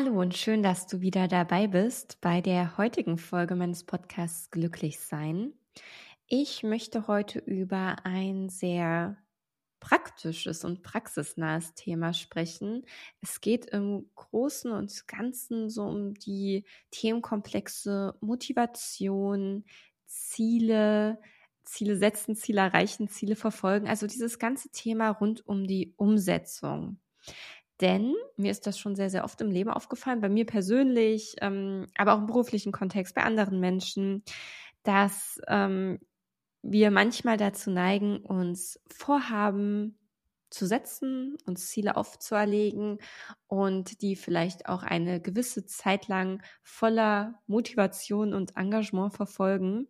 Hallo 0.00 0.20
und 0.20 0.36
schön, 0.36 0.62
dass 0.62 0.86
du 0.86 1.00
wieder 1.00 1.26
dabei 1.26 1.66
bist 1.66 2.20
bei 2.20 2.40
der 2.40 2.78
heutigen 2.78 3.18
Folge 3.18 3.56
meines 3.56 3.82
Podcasts 3.82 4.48
Glücklich 4.52 5.00
sein. 5.00 5.54
Ich 6.28 6.62
möchte 6.62 7.08
heute 7.08 7.40
über 7.40 7.96
ein 8.04 8.48
sehr 8.48 9.16
praktisches 9.80 10.64
und 10.64 10.84
praxisnahes 10.84 11.74
Thema 11.74 12.12
sprechen. 12.12 12.86
Es 13.22 13.40
geht 13.40 13.66
im 13.66 14.08
Großen 14.14 14.70
und 14.70 15.08
Ganzen 15.08 15.68
so 15.68 15.82
um 15.82 16.14
die 16.14 16.64
Themenkomplexe 16.92 18.14
Motivation, 18.20 19.64
Ziele, 20.06 21.18
Ziele 21.64 21.96
setzen, 21.96 22.36
Ziele 22.36 22.60
erreichen, 22.60 23.08
Ziele 23.08 23.34
verfolgen. 23.34 23.88
Also 23.88 24.06
dieses 24.06 24.38
ganze 24.38 24.68
Thema 24.70 25.08
rund 25.10 25.44
um 25.44 25.66
die 25.66 25.92
Umsetzung. 25.96 27.00
Denn 27.80 28.14
mir 28.36 28.50
ist 28.50 28.66
das 28.66 28.78
schon 28.78 28.96
sehr, 28.96 29.10
sehr 29.10 29.24
oft 29.24 29.40
im 29.40 29.50
Leben 29.50 29.70
aufgefallen, 29.70 30.20
bei 30.20 30.28
mir 30.28 30.46
persönlich, 30.46 31.36
ähm, 31.40 31.86
aber 31.96 32.14
auch 32.14 32.18
im 32.18 32.26
beruflichen 32.26 32.72
Kontext, 32.72 33.14
bei 33.14 33.22
anderen 33.22 33.60
Menschen, 33.60 34.24
dass 34.82 35.40
ähm, 35.46 36.00
wir 36.62 36.90
manchmal 36.90 37.36
dazu 37.36 37.70
neigen, 37.70 38.18
uns 38.18 38.80
Vorhaben 38.88 39.98
zu 40.50 40.66
setzen, 40.66 41.36
uns 41.46 41.68
Ziele 41.68 41.96
aufzuerlegen 41.96 42.98
und 43.46 44.00
die 44.02 44.16
vielleicht 44.16 44.68
auch 44.68 44.82
eine 44.82 45.20
gewisse 45.20 45.66
Zeit 45.66 46.08
lang 46.08 46.42
voller 46.62 47.40
Motivation 47.46 48.32
und 48.34 48.56
Engagement 48.56 49.14
verfolgen. 49.14 49.88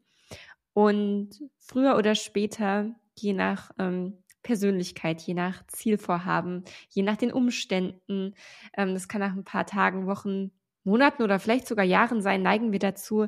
Und 0.72 1.40
früher 1.58 1.96
oder 1.96 2.14
später, 2.14 2.94
je 3.16 3.32
nach 3.32 3.70
ähm, 3.78 4.22
Persönlichkeit, 4.42 5.20
je 5.22 5.34
nach 5.34 5.66
Zielvorhaben, 5.66 6.64
je 6.88 7.02
nach 7.02 7.16
den 7.16 7.32
Umständen. 7.32 8.34
Ähm, 8.76 8.94
das 8.94 9.08
kann 9.08 9.20
nach 9.20 9.34
ein 9.34 9.44
paar 9.44 9.66
Tagen, 9.66 10.06
Wochen, 10.06 10.52
Monaten 10.84 11.22
oder 11.22 11.38
vielleicht 11.38 11.68
sogar 11.68 11.84
Jahren 11.84 12.22
sein, 12.22 12.42
neigen 12.42 12.72
wir 12.72 12.78
dazu, 12.78 13.26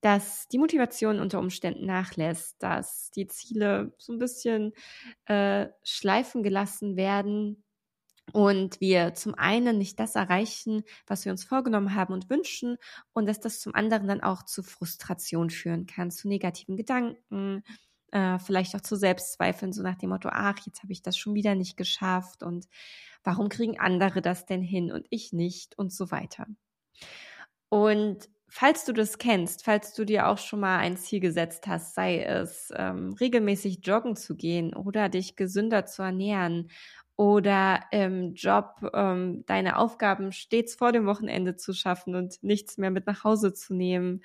dass 0.00 0.46
die 0.48 0.58
Motivation 0.58 1.20
unter 1.20 1.40
Umständen 1.40 1.86
nachlässt, 1.86 2.62
dass 2.62 3.10
die 3.10 3.26
Ziele 3.26 3.92
so 3.98 4.12
ein 4.12 4.18
bisschen 4.18 4.72
äh, 5.26 5.66
schleifen 5.82 6.42
gelassen 6.42 6.96
werden 6.96 7.64
und 8.32 8.80
wir 8.80 9.14
zum 9.14 9.34
einen 9.34 9.78
nicht 9.78 9.98
das 9.98 10.14
erreichen, 10.14 10.84
was 11.06 11.24
wir 11.24 11.32
uns 11.32 11.44
vorgenommen 11.44 11.94
haben 11.94 12.12
und 12.12 12.30
wünschen 12.30 12.76
und 13.12 13.26
dass 13.26 13.40
das 13.40 13.60
zum 13.60 13.74
anderen 13.74 14.06
dann 14.06 14.22
auch 14.22 14.44
zu 14.44 14.62
Frustration 14.62 15.50
führen 15.50 15.86
kann, 15.86 16.10
zu 16.10 16.28
negativen 16.28 16.76
Gedanken, 16.76 17.62
äh, 18.12 18.38
vielleicht 18.38 18.74
auch 18.74 18.80
zu 18.80 18.96
Selbstzweifeln, 18.96 19.72
so 19.72 19.82
nach 19.82 19.96
dem 19.96 20.10
Motto, 20.10 20.28
ach, 20.32 20.58
jetzt 20.66 20.82
habe 20.82 20.92
ich 20.92 21.02
das 21.02 21.16
schon 21.16 21.34
wieder 21.34 21.54
nicht 21.54 21.76
geschafft 21.76 22.42
und 22.42 22.66
warum 23.24 23.48
kriegen 23.48 23.78
andere 23.78 24.22
das 24.22 24.46
denn 24.46 24.62
hin 24.62 24.92
und 24.92 25.06
ich 25.10 25.32
nicht 25.32 25.78
und 25.78 25.92
so 25.92 26.10
weiter. 26.10 26.46
Und 27.68 28.28
falls 28.48 28.84
du 28.84 28.92
das 28.92 29.18
kennst, 29.18 29.64
falls 29.64 29.92
du 29.94 30.04
dir 30.04 30.28
auch 30.28 30.38
schon 30.38 30.60
mal 30.60 30.78
ein 30.78 30.96
Ziel 30.96 31.20
gesetzt 31.20 31.66
hast, 31.66 31.94
sei 31.94 32.22
es 32.22 32.72
ähm, 32.74 33.12
regelmäßig 33.20 33.80
joggen 33.82 34.16
zu 34.16 34.36
gehen 34.36 34.74
oder 34.74 35.08
dich 35.08 35.36
gesünder 35.36 35.84
zu 35.86 36.02
ernähren 36.02 36.70
oder 37.16 37.80
im 37.90 38.34
Job 38.34 38.90
ähm, 38.94 39.44
deine 39.46 39.76
Aufgaben 39.76 40.32
stets 40.32 40.76
vor 40.76 40.92
dem 40.92 41.04
Wochenende 41.06 41.56
zu 41.56 41.74
schaffen 41.74 42.14
und 42.14 42.42
nichts 42.42 42.78
mehr 42.78 42.90
mit 42.90 43.06
nach 43.06 43.24
Hause 43.24 43.52
zu 43.52 43.74
nehmen 43.74 44.22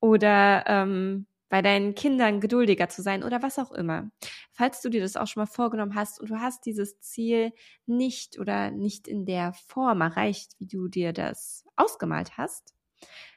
oder 0.00 0.64
ähm, 0.66 1.26
bei 1.52 1.60
deinen 1.60 1.94
Kindern 1.94 2.40
geduldiger 2.40 2.88
zu 2.88 3.02
sein 3.02 3.22
oder 3.22 3.42
was 3.42 3.58
auch 3.58 3.72
immer. 3.72 4.10
Falls 4.52 4.80
du 4.80 4.88
dir 4.88 5.02
das 5.02 5.18
auch 5.18 5.26
schon 5.26 5.42
mal 5.42 5.46
vorgenommen 5.46 5.94
hast 5.94 6.18
und 6.18 6.30
du 6.30 6.40
hast 6.40 6.64
dieses 6.64 6.98
Ziel 7.00 7.52
nicht 7.84 8.38
oder 8.38 8.70
nicht 8.70 9.06
in 9.06 9.26
der 9.26 9.52
Form 9.52 10.00
erreicht, 10.00 10.54
wie 10.58 10.66
du 10.66 10.88
dir 10.88 11.12
das 11.12 11.66
ausgemalt 11.76 12.38
hast, 12.38 12.72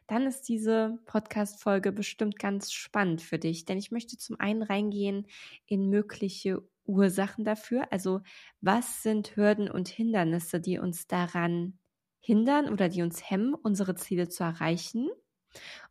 dann 0.07 0.27
ist 0.27 0.43
diese 0.43 0.97
Podcast-Folge 1.07 1.91
bestimmt 1.91 2.39
ganz 2.39 2.71
spannend 2.71 3.21
für 3.21 3.37
dich, 3.37 3.65
denn 3.65 3.77
ich 3.77 3.91
möchte 3.91 4.15
zum 4.17 4.39
einen 4.39 4.63
reingehen 4.63 5.27
in 5.65 5.89
mögliche 5.89 6.63
Ursachen 6.85 7.43
dafür. 7.43 7.91
Also, 7.91 8.21
was 8.61 9.03
sind 9.03 9.35
Hürden 9.35 9.69
und 9.69 9.89
Hindernisse, 9.89 10.61
die 10.61 10.79
uns 10.79 11.07
daran 11.07 11.79
hindern 12.21 12.69
oder 12.69 12.87
die 12.87 13.01
uns 13.01 13.29
hemmen, 13.29 13.53
unsere 13.55 13.95
Ziele 13.95 14.29
zu 14.29 14.45
erreichen? 14.45 15.09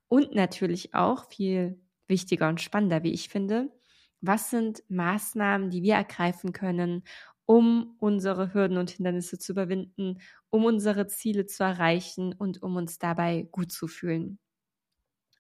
Und 0.09 0.35
natürlich 0.35 0.95
auch 0.95 1.29
viel 1.29 1.84
wichtiger 2.09 2.49
und 2.49 2.61
spannender, 2.61 3.03
wie 3.03 3.13
ich 3.13 3.29
finde. 3.29 3.71
Was 4.21 4.51
sind 4.51 4.83
Maßnahmen, 4.89 5.71
die 5.71 5.83
wir 5.83 5.95
ergreifen 5.95 6.53
können, 6.53 7.05
um 7.47 7.97
unsere 8.01 8.55
Hürden 8.55 8.79
und 8.79 8.91
Hindernisse 8.91 9.39
zu 9.39 9.53
überwinden, 9.53 10.19
um 10.51 10.65
unsere 10.65 11.07
Ziele 11.09 11.47
zu 11.47 11.63
erreichen 11.65 12.33
und 12.35 12.63
um 12.63 12.77
uns 12.77 12.99
dabei 12.99 13.49
gut 13.53 13.71
zu 13.73 13.87
fühlen? 13.87 14.39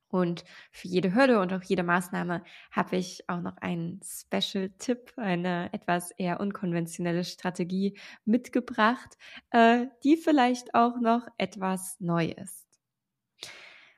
Und 0.08 0.44
für 0.70 0.86
jede 0.88 1.14
Hürde 1.14 1.40
und 1.40 1.52
auch 1.52 1.62
jede 1.62 1.82
Maßnahme 1.82 2.42
habe 2.70 2.96
ich 2.96 3.28
auch 3.28 3.40
noch 3.40 3.56
einen 3.58 4.00
Special-Tipp, 4.04 5.12
eine 5.16 5.72
etwas 5.72 6.12
eher 6.12 6.40
unkonventionelle 6.40 7.24
Strategie 7.24 7.98
mitgebracht, 8.24 9.16
äh, 9.50 9.86
die 10.04 10.16
vielleicht 10.16 10.74
auch 10.74 11.00
noch 11.00 11.26
etwas 11.36 11.96
neu 12.00 12.26
ist. 12.28 12.63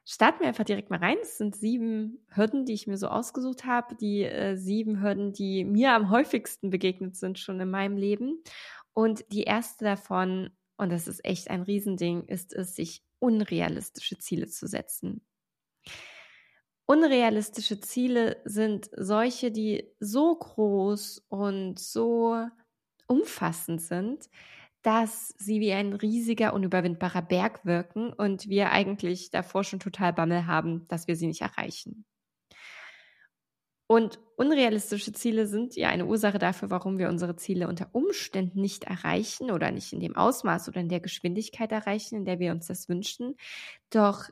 Starten 0.09 0.41
wir 0.41 0.47
einfach 0.47 0.65
direkt 0.65 0.89
mal 0.89 1.01
rein. 1.01 1.17
Es 1.21 1.37
sind 1.37 1.57
sieben 1.57 2.25
Hürden, 2.29 2.65
die 2.65 2.75
ich 2.75 2.87
mir 2.87 2.97
so 2.97 3.09
ausgesucht 3.09 3.65
habe. 3.65 3.97
Die 3.97 4.23
äh, 4.23 4.55
sieben 4.57 5.03
Hürden, 5.03 5.33
die 5.33 5.65
mir 5.65 5.95
am 5.95 6.11
häufigsten 6.11 6.71
begegnet 6.71 7.17
sind 7.17 7.41
schon 7.41 7.59
in 7.59 7.71
meinem 7.71 7.97
Leben. 7.97 8.41
Und 8.93 9.25
die 9.33 9.43
erste 9.43 9.85
davon, 9.85 10.51
und 10.77 10.93
das 10.93 11.09
ist 11.09 11.25
echt 11.25 11.51
ein 11.51 11.63
Riesending, 11.63 12.25
ist 12.27 12.55
es, 12.55 12.77
sich 12.77 13.03
unrealistische 13.19 14.17
Ziele 14.19 14.47
zu 14.47 14.69
setzen. 14.69 15.27
Unrealistische 16.87 17.81
Ziele 17.81 18.41
sind 18.45 18.89
solche, 18.97 19.51
die 19.51 19.93
so 19.99 20.37
groß 20.37 21.27
und 21.29 21.81
so 21.81 22.47
umfassend 23.09 23.83
sind, 23.83 24.31
dass 24.87 25.35
sie 25.37 25.59
wie 25.59 25.73
ein 25.73 25.95
riesiger, 25.95 26.55
unüberwindbarer 26.55 27.23
Berg 27.23 27.67
wirken 27.67 28.13
und 28.13 28.49
wir 28.49 28.71
eigentlich 28.71 29.31
davor 29.31 29.65
schon 29.65 29.81
total 29.81 30.13
Bammel 30.13 30.47
haben, 30.47 30.87
dass 30.87 31.09
wir 31.09 31.17
sie 31.17 31.27
nicht 31.27 31.41
erreichen. 31.41 32.05
Und 33.89 34.21
unrealistische 34.37 35.13
Ziele 35.13 35.49
sind 35.49 35.75
ja 35.75 35.89
eine 35.89 36.07
Ursache 36.07 36.39
dafür, 36.39 36.71
warum 36.71 36.99
wir 36.99 37.09
unsere 37.09 37.35
Ziele 37.35 37.67
unter 37.67 37.89
Umständen 37.91 38.61
nicht 38.61 38.85
erreichen 38.85 39.51
oder 39.51 39.73
nicht 39.73 39.93
in 39.93 39.99
dem 39.99 40.15
Ausmaß 40.15 40.69
oder 40.69 40.81
in 40.81 40.89
der 40.89 41.01
Geschwindigkeit 41.01 41.73
erreichen, 41.73 42.15
in 42.15 42.25
der 42.25 42.39
wir 42.39 42.53
uns 42.53 42.69
das 42.69 42.89
wünschen. 42.89 43.35
Doch 43.91 44.31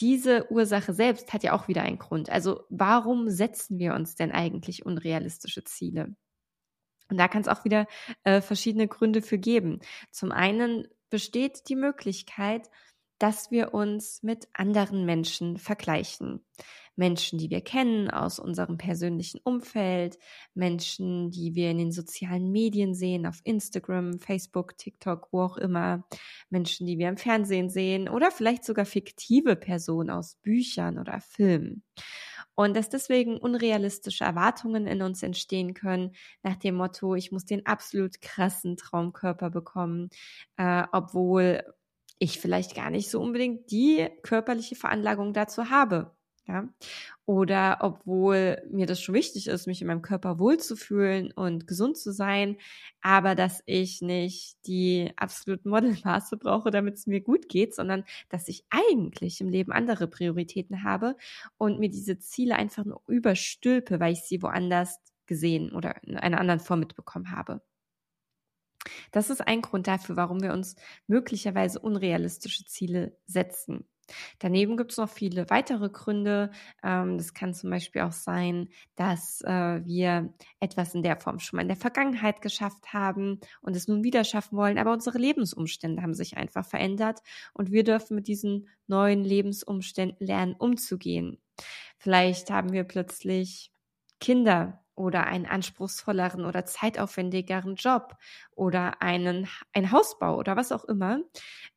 diese 0.00 0.50
Ursache 0.50 0.94
selbst 0.94 1.34
hat 1.34 1.42
ja 1.42 1.52
auch 1.52 1.68
wieder 1.68 1.82
einen 1.82 1.98
Grund. 1.98 2.30
Also 2.30 2.64
warum 2.70 3.28
setzen 3.28 3.78
wir 3.78 3.92
uns 3.92 4.14
denn 4.14 4.32
eigentlich 4.32 4.86
unrealistische 4.86 5.62
Ziele? 5.64 6.14
Und 7.10 7.18
da 7.18 7.28
kann 7.28 7.42
es 7.42 7.48
auch 7.48 7.64
wieder 7.64 7.86
äh, 8.24 8.40
verschiedene 8.40 8.88
Gründe 8.88 9.22
für 9.22 9.38
geben. 9.38 9.80
Zum 10.10 10.32
einen 10.32 10.86
besteht 11.10 11.68
die 11.68 11.76
Möglichkeit, 11.76 12.68
dass 13.18 13.50
wir 13.50 13.74
uns 13.74 14.22
mit 14.22 14.48
anderen 14.52 15.04
Menschen 15.04 15.58
vergleichen. 15.58 16.44
Menschen, 16.98 17.38
die 17.38 17.48
wir 17.48 17.60
kennen 17.60 18.10
aus 18.10 18.40
unserem 18.40 18.76
persönlichen 18.76 19.40
Umfeld, 19.44 20.18
Menschen, 20.54 21.30
die 21.30 21.54
wir 21.54 21.70
in 21.70 21.78
den 21.78 21.92
sozialen 21.92 22.50
Medien 22.50 22.92
sehen, 22.92 23.24
auf 23.24 23.40
Instagram, 23.44 24.18
Facebook, 24.18 24.76
TikTok, 24.76 25.28
wo 25.30 25.42
auch 25.42 25.56
immer, 25.56 26.04
Menschen, 26.50 26.86
die 26.86 26.98
wir 26.98 27.08
im 27.08 27.16
Fernsehen 27.16 27.70
sehen 27.70 28.08
oder 28.08 28.32
vielleicht 28.32 28.64
sogar 28.64 28.84
fiktive 28.84 29.54
Personen 29.54 30.10
aus 30.10 30.34
Büchern 30.42 30.98
oder 30.98 31.20
Filmen. 31.20 31.84
Und 32.58 32.76
dass 32.76 32.88
deswegen 32.88 33.38
unrealistische 33.38 34.24
Erwartungen 34.24 34.88
in 34.88 35.00
uns 35.00 35.22
entstehen 35.22 35.74
können, 35.74 36.16
nach 36.42 36.56
dem 36.56 36.74
Motto, 36.74 37.14
ich 37.14 37.30
muss 37.30 37.44
den 37.44 37.64
absolut 37.66 38.20
krassen 38.20 38.76
Traumkörper 38.76 39.48
bekommen, 39.48 40.10
äh, 40.56 40.82
obwohl 40.90 41.62
ich 42.18 42.40
vielleicht 42.40 42.74
gar 42.74 42.90
nicht 42.90 43.10
so 43.10 43.20
unbedingt 43.20 43.70
die 43.70 44.08
körperliche 44.24 44.74
Veranlagung 44.74 45.34
dazu 45.34 45.70
habe. 45.70 46.17
Ja? 46.48 46.66
Oder 47.26 47.78
obwohl 47.82 48.62
mir 48.70 48.86
das 48.86 49.02
schon 49.02 49.14
wichtig 49.14 49.48
ist, 49.48 49.66
mich 49.66 49.82
in 49.82 49.86
meinem 49.86 50.00
Körper 50.02 50.38
wohlzufühlen 50.38 51.30
und 51.32 51.66
gesund 51.66 51.98
zu 51.98 52.10
sein, 52.10 52.56
aber 53.02 53.34
dass 53.34 53.62
ich 53.66 54.00
nicht 54.00 54.56
die 54.66 55.12
absoluten 55.16 55.68
Modelmaße 55.68 56.38
brauche, 56.38 56.70
damit 56.70 56.94
es 56.94 57.06
mir 57.06 57.20
gut 57.20 57.48
geht, 57.50 57.74
sondern 57.74 58.04
dass 58.30 58.48
ich 58.48 58.64
eigentlich 58.70 59.42
im 59.42 59.50
Leben 59.50 59.72
andere 59.72 60.08
Prioritäten 60.08 60.82
habe 60.84 61.16
und 61.58 61.78
mir 61.78 61.90
diese 61.90 62.18
Ziele 62.18 62.56
einfach 62.56 62.84
nur 62.86 63.02
überstülpe, 63.06 64.00
weil 64.00 64.14
ich 64.14 64.22
sie 64.22 64.42
woanders 64.42 64.98
gesehen 65.26 65.72
oder 65.72 66.02
in 66.04 66.16
einer 66.16 66.40
anderen 66.40 66.60
Form 66.60 66.80
mitbekommen 66.80 67.30
habe. 67.30 67.60
Das 69.12 69.30
ist 69.30 69.46
ein 69.46 69.62
Grund 69.62 69.86
dafür, 69.86 70.16
warum 70.16 70.42
wir 70.42 70.52
uns 70.52 70.76
möglicherweise 71.06 71.78
unrealistische 71.80 72.64
Ziele 72.64 73.16
setzen. 73.26 73.86
Daneben 74.38 74.76
gibt 74.76 74.92
es 74.92 74.98
noch 74.98 75.08
viele 75.08 75.48
weitere 75.50 75.88
Gründe. 75.88 76.50
Ähm, 76.82 77.18
das 77.18 77.34
kann 77.34 77.54
zum 77.54 77.70
Beispiel 77.70 78.02
auch 78.02 78.12
sein, 78.12 78.68
dass 78.96 79.40
äh, 79.42 79.84
wir 79.84 80.32
etwas 80.60 80.94
in 80.94 81.02
der 81.02 81.16
Form 81.16 81.38
schon 81.38 81.56
mal 81.56 81.62
in 81.62 81.68
der 81.68 81.76
Vergangenheit 81.76 82.40
geschafft 82.40 82.92
haben 82.92 83.40
und 83.60 83.76
es 83.76 83.88
nun 83.88 84.04
wieder 84.04 84.24
schaffen 84.24 84.56
wollen, 84.56 84.78
aber 84.78 84.92
unsere 84.92 85.18
Lebensumstände 85.18 86.02
haben 86.02 86.14
sich 86.14 86.36
einfach 86.36 86.64
verändert 86.64 87.20
und 87.52 87.70
wir 87.70 87.84
dürfen 87.84 88.14
mit 88.14 88.28
diesen 88.28 88.68
neuen 88.86 89.24
Lebensumständen 89.24 90.26
lernen, 90.26 90.54
umzugehen. 90.54 91.38
Vielleicht 91.98 92.50
haben 92.50 92.72
wir 92.72 92.84
plötzlich 92.84 93.72
Kinder 94.20 94.82
oder 94.98 95.26
einen 95.26 95.46
anspruchsvolleren 95.46 96.44
oder 96.44 96.64
zeitaufwendigeren 96.64 97.76
Job 97.76 98.16
oder 98.50 99.00
einen, 99.00 99.48
ein 99.72 99.92
Hausbau 99.92 100.36
oder 100.36 100.56
was 100.56 100.72
auch 100.72 100.84
immer, 100.84 101.20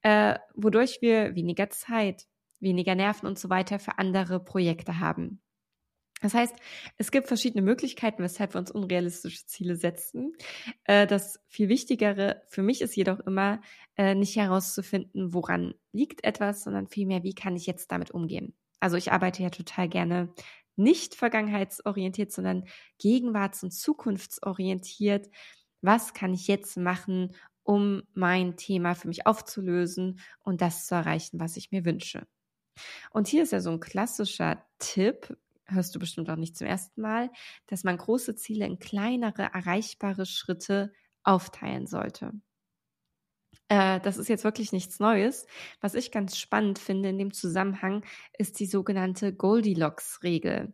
äh, 0.01 0.37
wodurch 0.55 0.99
wir 1.01 1.35
weniger 1.35 1.69
Zeit, 1.69 2.27
weniger 2.59 2.95
Nerven 2.95 3.27
und 3.27 3.39
so 3.39 3.49
weiter 3.49 3.79
für 3.79 3.97
andere 3.97 4.43
Projekte 4.43 4.99
haben. 4.99 5.41
Das 6.21 6.35
heißt, 6.35 6.55
es 6.97 7.09
gibt 7.09 7.27
verschiedene 7.27 7.63
Möglichkeiten, 7.63 8.21
weshalb 8.21 8.53
wir 8.53 8.59
uns 8.59 8.69
unrealistische 8.69 9.45
Ziele 9.47 9.75
setzen. 9.75 10.33
Äh, 10.83 11.07
das 11.07 11.39
viel 11.47 11.67
Wichtigere 11.67 12.43
für 12.47 12.61
mich 12.61 12.81
ist 12.81 12.95
jedoch 12.95 13.19
immer, 13.21 13.61
äh, 13.97 14.13
nicht 14.13 14.35
herauszufinden, 14.35 15.33
woran 15.33 15.73
liegt 15.91 16.23
etwas, 16.23 16.63
sondern 16.63 16.87
vielmehr, 16.87 17.23
wie 17.23 17.33
kann 17.33 17.55
ich 17.55 17.65
jetzt 17.65 17.91
damit 17.91 18.11
umgehen. 18.11 18.53
Also 18.79 18.97
ich 18.97 19.11
arbeite 19.11 19.43
ja 19.43 19.49
total 19.49 19.89
gerne 19.89 20.33
nicht 20.75 21.15
vergangenheitsorientiert, 21.15 22.31
sondern 22.31 22.65
gegenwarts- 22.97 23.63
und 23.63 23.71
zukunftsorientiert. 23.71 25.29
Was 25.81 26.13
kann 26.13 26.33
ich 26.33 26.47
jetzt 26.47 26.77
machen, 26.77 27.35
um 27.63 28.03
mein 28.13 28.57
Thema 28.57 28.95
für 28.95 29.07
mich 29.07 29.27
aufzulösen 29.27 30.19
und 30.39 30.61
das 30.61 30.87
zu 30.87 30.95
erreichen, 30.95 31.39
was 31.39 31.57
ich 31.57 31.71
mir 31.71 31.85
wünsche? 31.85 32.27
Und 33.11 33.27
hier 33.27 33.43
ist 33.43 33.51
ja 33.51 33.61
so 33.61 33.71
ein 33.71 33.79
klassischer 33.79 34.65
Tipp, 34.79 35.37
hörst 35.65 35.95
du 35.95 35.99
bestimmt 35.99 36.29
auch 36.29 36.35
nicht 36.35 36.57
zum 36.57 36.67
ersten 36.67 37.01
Mal, 37.01 37.29
dass 37.67 37.83
man 37.83 37.97
große 37.97 38.35
Ziele 38.35 38.65
in 38.65 38.79
kleinere, 38.79 39.43
erreichbare 39.53 40.25
Schritte 40.25 40.93
aufteilen 41.23 41.87
sollte. 41.87 42.33
Äh, 43.67 43.99
das 44.01 44.17
ist 44.17 44.27
jetzt 44.27 44.43
wirklich 44.43 44.71
nichts 44.71 44.99
Neues. 44.99 45.45
Was 45.79 45.93
ich 45.93 46.11
ganz 46.11 46.37
spannend 46.37 46.79
finde 46.79 47.09
in 47.09 47.17
dem 47.17 47.33
Zusammenhang, 47.33 48.03
ist 48.37 48.59
die 48.59 48.65
sogenannte 48.65 49.33
Goldilocks-Regel, 49.33 50.73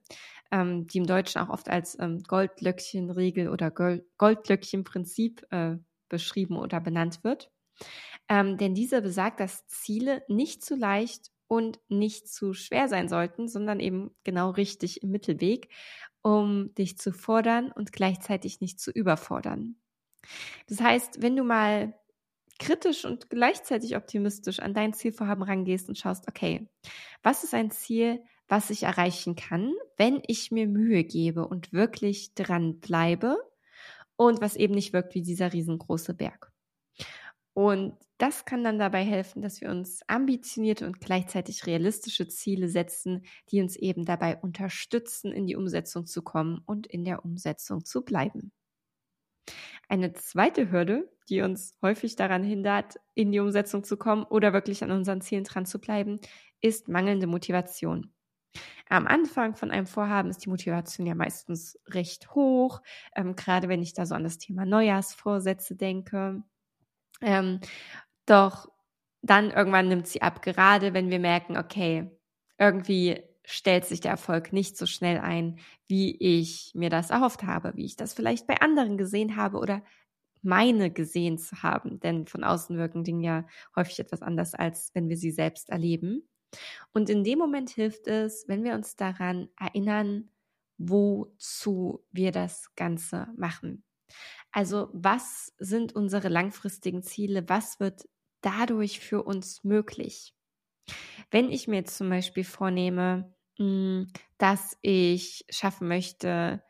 ähm, 0.51 0.87
die 0.87 0.97
im 0.97 1.07
Deutschen 1.07 1.41
auch 1.41 1.49
oft 1.49 1.69
als 1.69 1.97
ähm, 1.99 2.23
Goldlöckchen-Regel 2.23 3.49
oder 3.49 3.71
Goldlöckchen-Prinzip 3.71 5.45
äh, 5.51 5.77
beschrieben 6.09 6.57
oder 6.57 6.79
benannt 6.79 7.23
wird. 7.23 7.51
Ähm, 8.29 8.57
denn 8.57 8.73
diese 8.73 9.01
besagt, 9.01 9.39
dass 9.39 9.67
Ziele 9.67 10.23
nicht 10.27 10.63
zu 10.65 10.75
leicht 10.75 11.31
und 11.47 11.79
nicht 11.87 12.27
zu 12.27 12.53
schwer 12.53 12.87
sein 12.87 13.07
sollten, 13.07 13.47
sondern 13.47 13.79
eben 13.79 14.11
genau 14.23 14.49
richtig 14.49 15.03
im 15.03 15.11
Mittelweg, 15.11 15.69
um 16.21 16.73
dich 16.75 16.97
zu 16.97 17.13
fordern 17.13 17.71
und 17.71 17.93
gleichzeitig 17.93 18.59
nicht 18.59 18.79
zu 18.79 18.91
überfordern. 18.91 19.77
Das 20.67 20.81
heißt, 20.81 21.21
wenn 21.21 21.35
du 21.35 21.43
mal 21.43 21.93
kritisch 22.59 23.05
und 23.05 23.29
gleichzeitig 23.29 23.95
optimistisch 23.95 24.59
an 24.59 24.73
dein 24.73 24.93
Zielvorhaben 24.93 25.43
rangehst 25.43 25.89
und 25.89 25.97
schaust, 25.97 26.27
okay, 26.27 26.67
was 27.23 27.43
ist 27.43 27.53
ein 27.53 27.71
Ziel, 27.71 28.23
was 28.47 28.69
ich 28.69 28.83
erreichen 28.83 29.35
kann, 29.35 29.73
wenn 29.97 30.21
ich 30.25 30.51
mir 30.51 30.67
Mühe 30.67 31.03
gebe 31.03 31.47
und 31.47 31.73
wirklich 31.73 32.33
dran 32.33 32.79
bleibe 32.79 33.37
und 34.15 34.41
was 34.41 34.55
eben 34.55 34.73
nicht 34.73 34.93
wirkt 34.93 35.15
wie 35.15 35.21
dieser 35.21 35.53
riesengroße 35.53 36.13
Berg. 36.13 36.51
Und 37.53 37.97
das 38.19 38.45
kann 38.45 38.63
dann 38.63 38.77
dabei 38.77 39.03
helfen, 39.03 39.41
dass 39.41 39.61
wir 39.61 39.69
uns 39.69 40.01
ambitionierte 40.07 40.85
und 40.85 40.99
gleichzeitig 40.99 41.65
realistische 41.65 42.27
Ziele 42.27 42.69
setzen, 42.69 43.25
die 43.49 43.61
uns 43.61 43.75
eben 43.75 44.05
dabei 44.05 44.37
unterstützen, 44.37 45.31
in 45.31 45.47
die 45.47 45.55
Umsetzung 45.55 46.05
zu 46.05 46.21
kommen 46.21 46.61
und 46.65 46.85
in 46.87 47.03
der 47.03 47.25
Umsetzung 47.25 47.83
zu 47.83 48.03
bleiben. 48.05 48.51
Eine 49.89 50.13
zweite 50.13 50.71
Hürde, 50.71 51.09
die 51.29 51.41
uns 51.41 51.77
häufig 51.81 52.15
daran 52.15 52.43
hindert, 52.43 52.95
in 53.13 53.31
die 53.31 53.39
Umsetzung 53.39 53.83
zu 53.83 53.97
kommen 53.97 54.23
oder 54.23 54.53
wirklich 54.53 54.83
an 54.83 54.91
unseren 54.91 55.21
Zielen 55.21 55.43
dran 55.43 55.65
zu 55.65 55.79
bleiben, 55.79 56.19
ist 56.61 56.87
mangelnde 56.87 57.27
Motivation. 57.27 58.13
Am 58.89 59.05
Anfang 59.05 59.55
von 59.55 59.71
einem 59.71 59.85
Vorhaben 59.85 60.29
ist 60.29 60.45
die 60.45 60.49
Motivation 60.49 61.05
ja 61.05 61.15
meistens 61.15 61.77
recht 61.87 62.33
hoch, 62.35 62.81
ähm, 63.15 63.35
gerade 63.35 63.67
wenn 63.69 63.81
ich 63.81 63.93
da 63.93 64.05
so 64.05 64.15
an 64.15 64.23
das 64.23 64.37
Thema 64.37 64.65
Neujahrsvorsätze 64.65 65.75
denke. 65.75 66.41
Ähm, 67.21 67.59
doch 68.25 68.69
dann 69.21 69.51
irgendwann 69.51 69.89
nimmt 69.89 70.07
sie 70.07 70.21
ab, 70.21 70.41
gerade 70.41 70.93
wenn 70.93 71.09
wir 71.09 71.19
merken, 71.19 71.57
okay, 71.57 72.09
irgendwie 72.57 73.21
stellt 73.49 73.85
sich 73.85 74.01
der 74.01 74.11
Erfolg 74.11 74.51
nicht 74.51 74.77
so 74.77 74.85
schnell 74.85 75.19
ein, 75.19 75.59
wie 75.87 76.17
ich 76.17 76.73
mir 76.75 76.89
das 76.89 77.11
erhofft 77.11 77.43
habe, 77.43 77.73
wie 77.75 77.85
ich 77.85 77.95
das 77.95 78.13
vielleicht 78.13 78.45
bei 78.45 78.59
anderen 78.59 78.97
gesehen 78.97 79.37
habe 79.37 79.57
oder 79.57 79.83
meine 80.41 80.91
gesehen 80.91 81.37
zu 81.37 81.63
haben. 81.63 82.01
Denn 82.01 82.27
von 82.27 82.43
außen 82.43 82.77
wirken 82.77 83.05
Dinge 83.05 83.25
ja 83.25 83.45
häufig 83.75 83.99
etwas 83.99 84.21
anders, 84.21 84.53
als 84.53 84.91
wenn 84.93 85.07
wir 85.07 85.15
sie 85.15 85.31
selbst 85.31 85.69
erleben. 85.69 86.27
Und 86.93 87.09
in 87.09 87.23
dem 87.23 87.39
Moment 87.39 87.69
hilft 87.69 88.07
es, 88.07 88.45
wenn 88.49 88.65
wir 88.65 88.73
uns 88.73 88.97
daran 88.97 89.47
erinnern, 89.57 90.29
wozu 90.77 92.05
wir 92.11 92.33
das 92.33 92.75
Ganze 92.75 93.29
machen. 93.37 93.85
Also 94.51 94.89
was 94.91 95.53
sind 95.57 95.95
unsere 95.95 96.27
langfristigen 96.27 97.01
Ziele? 97.01 97.47
Was 97.47 97.79
wird 97.79 98.09
dadurch 98.41 98.99
für 98.99 99.23
uns 99.23 99.63
möglich? 99.63 100.33
Wenn 101.31 101.51
ich 101.51 101.67
mir 101.67 101.77
jetzt 101.77 101.97
zum 101.97 102.09
Beispiel 102.09 102.43
vornehme, 102.43 103.15
hm, 103.15 103.36
dass 103.57 104.77
ich 104.81 105.45
schaffen 105.49 105.87
möchte, 105.87 106.63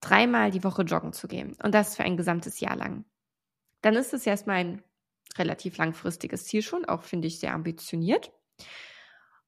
dreimal 0.00 0.50
die 0.50 0.64
Woche 0.64 0.82
joggen 0.82 1.12
zu 1.12 1.28
gehen 1.28 1.56
und 1.62 1.74
das 1.74 1.96
für 1.96 2.04
ein 2.04 2.16
gesamtes 2.16 2.60
Jahr 2.60 2.76
lang, 2.76 3.04
dann 3.80 3.94
ist 3.94 4.12
es 4.12 4.26
erstmal 4.26 4.56
ein 4.56 4.82
relativ 5.38 5.78
langfristiges 5.78 6.44
Ziel 6.44 6.62
schon, 6.62 6.84
auch 6.84 7.02
finde 7.02 7.28
ich 7.28 7.40
sehr 7.40 7.54
ambitioniert. 7.54 8.32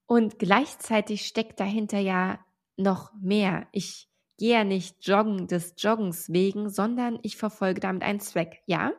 Und 0.06 0.38
gleichzeitig 0.38 1.26
steckt 1.26 1.60
dahinter 1.60 1.98
ja 1.98 2.44
noch 2.76 3.12
mehr. 3.14 3.66
Ich 3.72 4.08
gehe 4.38 4.54
ja 4.58 4.64
nicht 4.64 5.06
joggen 5.06 5.46
des 5.46 5.74
Joggens 5.78 6.30
wegen, 6.32 6.68
sondern 6.68 7.18
ich 7.22 7.36
verfolge 7.36 7.80
damit 7.80 8.02
einen 8.02 8.20
Zweck. 8.20 8.62
Ja, 8.66 8.92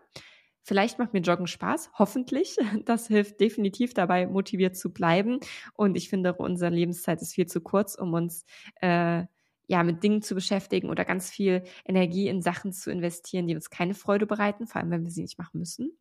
vielleicht 0.66 1.00
macht 1.00 1.14
mir 1.14 1.22
Joggen 1.22 1.48
Spaß, 1.48 1.92
hoffentlich. 1.98 2.58
Das 2.86 3.08
hilft 3.08 3.40
definitiv 3.40 3.94
dabei, 3.94 4.28
motiviert 4.28 4.76
zu 4.76 4.92
bleiben. 4.92 5.40
Und 5.74 5.96
ich 5.96 6.10
finde, 6.10 6.34
unsere 6.34 6.72
Lebenszeit 6.72 7.22
ist 7.22 7.34
viel 7.34 7.46
zu 7.46 7.62
kurz, 7.62 7.96
um 7.96 8.14
uns 8.14 8.46
äh, 8.82 9.24
ja 9.68 9.84
mit 9.84 10.04
Dingen 10.04 10.22
zu 10.22 10.36
beschäftigen 10.36 10.90
oder 10.90 11.06
ganz 11.06 11.30
viel 11.30 11.64
Energie 11.86 12.28
in 12.28 12.42
Sachen 12.42 12.74
zu 12.74 12.92
investieren, 12.92 13.48
die 13.48 13.56
uns 13.56 13.70
keine 13.70 13.94
Freude 13.94 14.26
bereiten, 14.26 14.68
vor 14.68 14.82
allem 14.82 14.92
wenn 14.92 15.04
wir 15.04 15.12
sie 15.12 15.22
nicht 15.22 15.38
machen 15.38 15.60
müssen. 15.60 15.98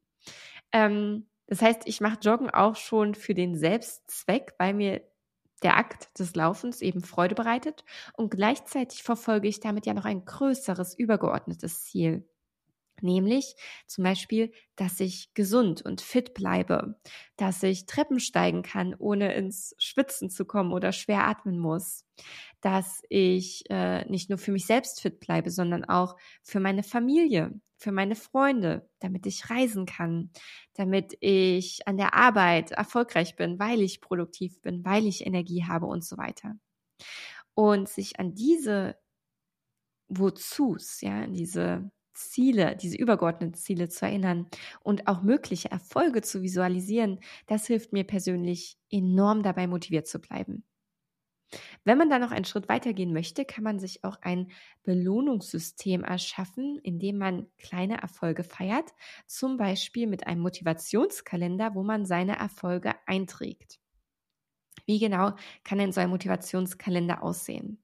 Ähm, 0.73 1.27
das 1.47 1.61
heißt, 1.61 1.83
ich 1.85 2.01
mache 2.01 2.19
Joggen 2.21 2.51
auch 2.51 2.77
schon 2.77 3.15
für 3.15 3.35
den 3.35 3.55
Selbstzweck, 3.55 4.55
weil 4.59 4.75
mir 4.75 5.03
der 5.63 5.77
Akt 5.77 6.19
des 6.19 6.35
Laufens 6.35 6.83
eben 6.83 7.03
Freude 7.03 7.35
bereitet 7.35 7.85
und 8.15 8.31
gleichzeitig 8.31 9.03
verfolge 9.03 9.49
ich 9.49 9.61
damit 9.61 9.87
ja 9.87 9.95
noch 9.95 10.05
ein 10.05 10.25
größeres, 10.25 10.95
übergeordnetes 10.99 11.85
Ziel. 11.85 12.27
Nämlich 13.05 13.55
zum 13.87 14.03
Beispiel, 14.03 14.51
dass 14.77 14.99
ich 14.99 15.35
gesund 15.35 15.83
und 15.83 16.01
fit 16.01 16.33
bleibe, 16.33 16.99
dass 17.37 17.63
ich 17.63 17.85
Treppen 17.85 18.19
steigen 18.19 18.63
kann, 18.63 18.95
ohne 18.99 19.35
ins 19.35 19.75
Schwitzen 19.79 20.31
zu 20.31 20.47
kommen 20.47 20.73
oder 20.73 20.91
schwer 20.91 21.27
atmen 21.27 21.59
muss, 21.59 22.07
dass 22.63 23.03
ich 23.11 23.65
äh, 23.69 24.09
nicht 24.11 24.31
nur 24.31 24.39
für 24.39 24.53
mich 24.53 24.65
selbst 24.65 25.03
fit 25.03 25.21
bleibe, 25.21 25.51
sondern 25.51 25.85
auch 25.85 26.17
für 26.43 26.61
meine 26.61 26.83
Familie, 26.83 27.53
für 27.77 27.93
meine 27.93 28.15
Freunde, 28.15 28.89
damit 29.01 29.27
ich 29.27 29.51
reisen 29.51 29.85
kann, 29.85 30.31
damit 30.73 31.15
ich 31.21 31.87
an 31.87 31.99
der 31.99 32.15
Arbeit 32.15 32.71
erfolgreich 32.71 33.37
bin, 33.37 33.59
weil 33.59 33.83
ich 33.83 34.01
produktiv 34.01 34.63
bin, 34.63 34.83
weil 34.83 35.07
ich 35.07 35.27
Energie 35.27 35.65
habe 35.65 35.85
und 35.85 36.07
so 36.07 36.17
weiter. 36.17 36.55
Und 37.53 37.87
sich 37.91 38.19
an 38.19 38.35
diese 38.35 38.97
Wozus, 40.09 41.03
ja, 41.03 41.23
an 41.23 41.35
diese 41.35 41.91
Ziele, 42.15 42.77
diese 42.77 42.97
übergeordneten 42.97 43.55
Ziele 43.55 43.89
zu 43.89 44.07
erinnern 44.07 44.49
und 44.81 45.07
auch 45.09 45.23
mögliche 45.23 45.71
Erfolge 45.71 46.23
zu 46.23 46.43
visualisieren, 46.43 47.21
das 47.47 47.67
hilft 47.67 47.93
mir 47.93 48.05
persönlich 48.05 48.79
enorm 48.91 49.43
dabei 49.43 49.67
motiviert 49.67 50.07
zu 50.07 50.21
bleiben. 50.21 50.65
Wenn 51.85 51.99
man 51.99 52.11
da 52.11 52.19
noch 52.19 52.31
einen 52.31 52.45
Schritt 52.45 52.69
weitergehen 52.69 53.13
möchte, 53.13 53.45
kann 53.45 53.65
man 53.65 53.79
sich 53.79 54.05
auch 54.05 54.19
ein 54.23 54.51
Belohnungssystem 54.83 56.03
erschaffen, 56.05 56.79
in 56.83 56.99
dem 56.99 57.19
man 57.19 57.47
kleine 57.59 58.01
Erfolge 58.03 58.45
feiert, 58.45 58.93
zum 59.27 59.57
Beispiel 59.57 60.07
mit 60.07 60.27
einem 60.27 60.41
Motivationskalender, 60.43 61.75
wo 61.75 61.83
man 61.83 62.05
seine 62.07 62.37
Erfolge 62.39 62.95
einträgt. 63.07 63.81
Wie 64.87 64.99
genau 64.99 65.33
kann 65.65 65.79
denn 65.79 65.93
so 65.93 66.01
ein 66.01 66.11
Motivationskalender 66.11 67.23
aussehen? 67.23 67.83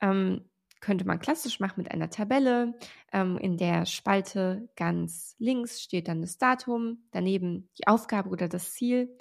Ähm, 0.00 0.48
könnte 0.82 1.06
man 1.06 1.20
klassisch 1.20 1.60
machen 1.60 1.76
mit 1.78 1.90
einer 1.90 2.10
Tabelle. 2.10 2.74
Ähm, 3.12 3.38
in 3.38 3.56
der 3.56 3.86
Spalte 3.86 4.68
ganz 4.76 5.34
links 5.38 5.80
steht 5.80 6.08
dann 6.08 6.20
das 6.20 6.36
Datum, 6.36 7.04
daneben 7.12 7.70
die 7.78 7.86
Aufgabe 7.86 8.28
oder 8.28 8.48
das 8.48 8.74
Ziel. 8.74 9.16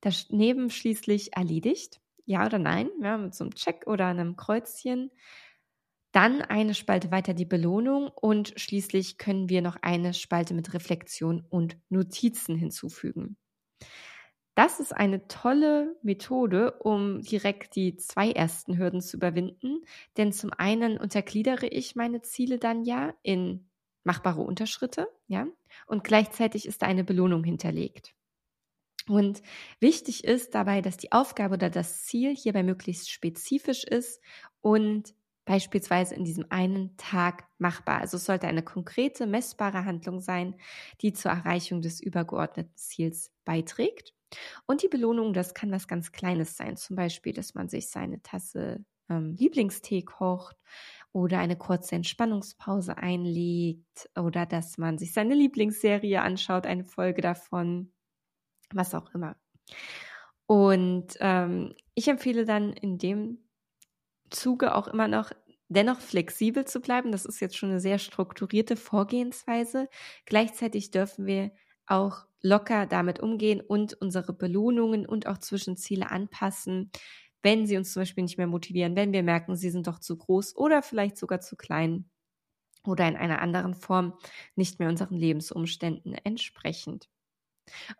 daneben 0.00 0.70
schließlich 0.70 1.36
erledigt. 1.36 2.00
Ja 2.26 2.46
oder 2.46 2.58
nein? 2.58 2.90
Ja, 3.02 3.18
mit 3.18 3.34
so 3.34 3.44
einem 3.44 3.54
Check 3.54 3.86
oder 3.86 4.06
einem 4.06 4.36
Kreuzchen. 4.36 5.10
Dann 6.12 6.42
eine 6.42 6.74
Spalte 6.74 7.10
weiter 7.10 7.34
die 7.34 7.44
Belohnung 7.44 8.08
und 8.08 8.52
schließlich 8.56 9.18
können 9.18 9.48
wir 9.48 9.62
noch 9.62 9.76
eine 9.82 10.14
Spalte 10.14 10.54
mit 10.54 10.74
Reflexion 10.74 11.44
und 11.48 11.78
Notizen 11.88 12.56
hinzufügen. 12.56 13.36
Das 14.60 14.78
ist 14.78 14.94
eine 14.94 15.26
tolle 15.26 15.96
Methode, 16.02 16.72
um 16.80 17.22
direkt 17.22 17.76
die 17.76 17.96
zwei 17.96 18.30
ersten 18.30 18.76
Hürden 18.76 19.00
zu 19.00 19.16
überwinden. 19.16 19.80
Denn 20.18 20.34
zum 20.34 20.52
einen 20.52 20.98
untergliedere 20.98 21.66
ich 21.66 21.96
meine 21.96 22.20
Ziele 22.20 22.58
dann 22.58 22.84
ja 22.84 23.14
in 23.22 23.70
machbare 24.04 24.42
Unterschritte, 24.42 25.08
ja, 25.28 25.46
und 25.86 26.04
gleichzeitig 26.04 26.66
ist 26.66 26.82
da 26.82 26.86
eine 26.86 27.04
Belohnung 27.04 27.42
hinterlegt. 27.42 28.12
Und 29.08 29.40
wichtig 29.78 30.24
ist 30.24 30.54
dabei, 30.54 30.82
dass 30.82 30.98
die 30.98 31.10
Aufgabe 31.10 31.54
oder 31.54 31.70
das 31.70 32.04
Ziel 32.04 32.36
hierbei 32.36 32.62
möglichst 32.62 33.10
spezifisch 33.10 33.84
ist 33.84 34.20
und 34.60 35.14
beispielsweise 35.46 36.14
in 36.14 36.24
diesem 36.24 36.44
einen 36.50 36.98
Tag 36.98 37.48
machbar. 37.56 38.02
Also 38.02 38.18
es 38.18 38.26
sollte 38.26 38.46
eine 38.46 38.62
konkrete, 38.62 39.26
messbare 39.26 39.86
Handlung 39.86 40.20
sein, 40.20 40.54
die 41.00 41.14
zur 41.14 41.30
Erreichung 41.30 41.80
des 41.80 42.02
übergeordneten 42.02 42.76
Ziels 42.76 43.32
beiträgt. 43.46 44.12
Und 44.66 44.82
die 44.82 44.88
Belohnung, 44.88 45.32
das 45.32 45.54
kann 45.54 45.70
was 45.70 45.88
ganz 45.88 46.12
Kleines 46.12 46.56
sein. 46.56 46.76
Zum 46.76 46.96
Beispiel, 46.96 47.32
dass 47.32 47.54
man 47.54 47.68
sich 47.68 47.88
seine 47.88 48.22
Tasse 48.22 48.84
ähm, 49.08 49.34
Lieblingstee 49.38 50.02
kocht 50.02 50.56
oder 51.12 51.38
eine 51.38 51.56
kurze 51.56 51.96
Entspannungspause 51.96 52.96
einlegt 52.96 54.08
oder 54.16 54.46
dass 54.46 54.78
man 54.78 54.98
sich 54.98 55.12
seine 55.12 55.34
Lieblingsserie 55.34 56.22
anschaut, 56.22 56.66
eine 56.66 56.84
Folge 56.84 57.20
davon, 57.20 57.92
was 58.72 58.94
auch 58.94 59.12
immer. 59.14 59.36
Und 60.46 61.16
ähm, 61.20 61.74
ich 61.94 62.08
empfehle 62.08 62.44
dann 62.44 62.72
in 62.72 62.98
dem 62.98 63.38
Zuge 64.30 64.74
auch 64.74 64.88
immer 64.88 65.08
noch 65.08 65.32
dennoch 65.68 66.00
flexibel 66.00 66.64
zu 66.64 66.80
bleiben. 66.80 67.12
Das 67.12 67.24
ist 67.24 67.40
jetzt 67.40 67.56
schon 67.56 67.70
eine 67.70 67.80
sehr 67.80 67.98
strukturierte 67.98 68.76
Vorgehensweise. 68.76 69.88
Gleichzeitig 70.26 70.90
dürfen 70.90 71.26
wir 71.26 71.52
auch 71.86 72.26
locker 72.42 72.86
damit 72.86 73.20
umgehen 73.20 73.60
und 73.60 73.94
unsere 73.94 74.32
Belohnungen 74.32 75.06
und 75.06 75.26
auch 75.26 75.38
Zwischenziele 75.38 76.10
anpassen, 76.10 76.90
wenn 77.42 77.66
sie 77.66 77.76
uns 77.76 77.92
zum 77.92 78.02
Beispiel 78.02 78.24
nicht 78.24 78.38
mehr 78.38 78.46
motivieren, 78.46 78.96
wenn 78.96 79.12
wir 79.12 79.22
merken, 79.22 79.56
sie 79.56 79.70
sind 79.70 79.86
doch 79.86 79.98
zu 79.98 80.16
groß 80.16 80.56
oder 80.56 80.82
vielleicht 80.82 81.16
sogar 81.16 81.40
zu 81.40 81.56
klein 81.56 82.10
oder 82.84 83.08
in 83.08 83.16
einer 83.16 83.42
anderen 83.42 83.74
Form 83.74 84.14
nicht 84.56 84.78
mehr 84.78 84.88
unseren 84.88 85.16
Lebensumständen 85.16 86.14
entsprechend. 86.14 87.08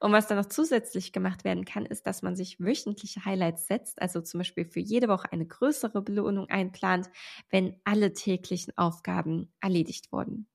Und 0.01 0.13
was 0.13 0.27
dann 0.27 0.39
noch 0.39 0.47
zusätzlich 0.47 1.13
gemacht 1.13 1.45
werden 1.45 1.65
kann, 1.65 1.87
ist, 1.87 2.07
dass 2.07 2.23
man 2.23 2.35
sich 2.37 2.59
wöchentliche 2.61 3.25
Highlights 3.25 3.67
setzt, 3.67 4.01
also 4.03 4.21
zum 4.21 4.39
Beispiel 4.39 4.65
für 4.65 4.81
jede 4.81 5.09
Woche 5.09 5.33
eine 5.33 5.47
größere 5.47 6.03
Belohnung 6.03 6.49
einplant, 6.49 7.09
wenn 7.51 7.81
alle 7.85 8.13
täglichen 8.13 8.77
Aufgaben 8.77 9.53
erledigt 9.61 10.13
wurden. 10.13 10.49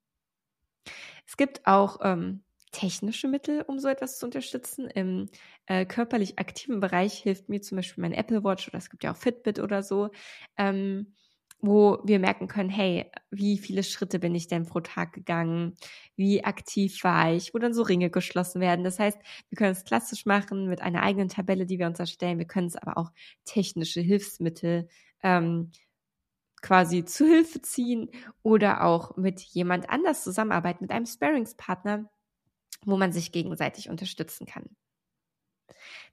Es 1.28 1.38
gibt 1.38 1.66
auch 1.68 2.00
ähm, 2.04 2.45
technische 2.76 3.28
Mittel, 3.28 3.62
um 3.62 3.80
so 3.80 3.88
etwas 3.88 4.20
zu 4.20 4.26
unterstützen. 4.26 4.88
Im 4.88 5.30
äh, 5.66 5.86
körperlich 5.86 6.38
aktiven 6.40 6.80
Bereich 6.82 7.14
hilft 7.14 7.48
mir 7.50 7.62
zum 7.62 7.78
Beispiel 7.78 8.02
mein 8.02 8.14
Apple 8.14 8.44
Watch 8.44 8.68
oder 8.68 8.78
es 8.78 8.90
gibt 8.90 9.04
ja 9.04 9.14
auch 9.14 9.18
Fitbit 9.18 9.60
oder 9.60 9.82
so. 9.82 10.10
Ähm, 10.58 11.14
wo 11.62 12.00
wir 12.04 12.20
merken 12.20 12.48
können, 12.48 12.70
hey, 12.70 13.10
wie 13.32 13.58
viele 13.58 13.82
Schritte 13.84 14.20
bin 14.20 14.36
ich 14.36 14.48
denn 14.48 14.66
pro 14.66 14.82
Tag 14.82 15.14
gegangen? 15.14 15.76
Wie 16.16 16.44
aktiv 16.44 17.04
war 17.04 17.34
ich? 17.34 17.54
Wo 17.54 17.60
dann 17.60 17.74
so 17.74 17.82
Ringe 17.82 18.10
geschlossen 18.10 18.62
werden. 18.62 18.84
Das 18.84 19.00
heißt, 19.00 19.18
wir 19.50 19.56
können 19.56 19.72
es 19.72 19.86
klassisch 19.86 20.26
machen 20.26 20.68
mit 20.68 20.82
einer 20.82 21.02
eigenen 21.02 21.30
Tabelle, 21.30 21.66
die 21.66 21.80
wir 21.80 21.88
uns 21.88 22.00
erstellen. 22.00 22.40
Wir 22.40 22.46
können 22.46 22.68
es 22.68 22.76
aber 22.76 22.98
auch 22.98 23.12
technische 23.46 24.02
Hilfsmittel 24.02 24.90
ähm, 25.24 25.72
quasi 26.62 27.06
zu 27.06 27.26
Hilfe 27.26 27.62
ziehen 27.62 28.10
oder 28.44 28.84
auch 28.84 29.18
mit 29.18 29.40
jemand 29.42 29.90
anders 29.90 30.24
zusammenarbeiten, 30.24 30.84
mit 30.84 30.92
einem 30.92 31.06
Sparingspartner, 31.06 32.10
wo 32.86 32.98
man 32.98 33.12
sich 33.12 33.32
gegenseitig 33.32 33.90
unterstützen 33.90 34.46
kann. 34.46 34.76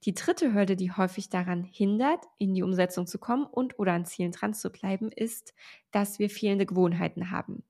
Die 0.05 0.15
dritte 0.15 0.55
Hürde, 0.55 0.77
die 0.77 0.93
häufig 0.93 1.29
daran 1.29 1.63
hindert, 1.63 2.25
in 2.39 2.55
die 2.55 2.63
Umsetzung 2.63 3.07
zu 3.07 3.19
kommen 3.19 3.45
und 3.45 3.79
oder 3.79 3.93
an 3.93 4.05
Zielen 4.05 4.33
dran 4.33 4.55
zu 4.55 4.71
bleiben, 4.71 5.11
ist, 5.13 5.55
dass 5.93 6.19
wir 6.19 6.31
fehlende 6.31 6.67
Gewohnheiten 6.67 7.31
haben. 7.31 7.65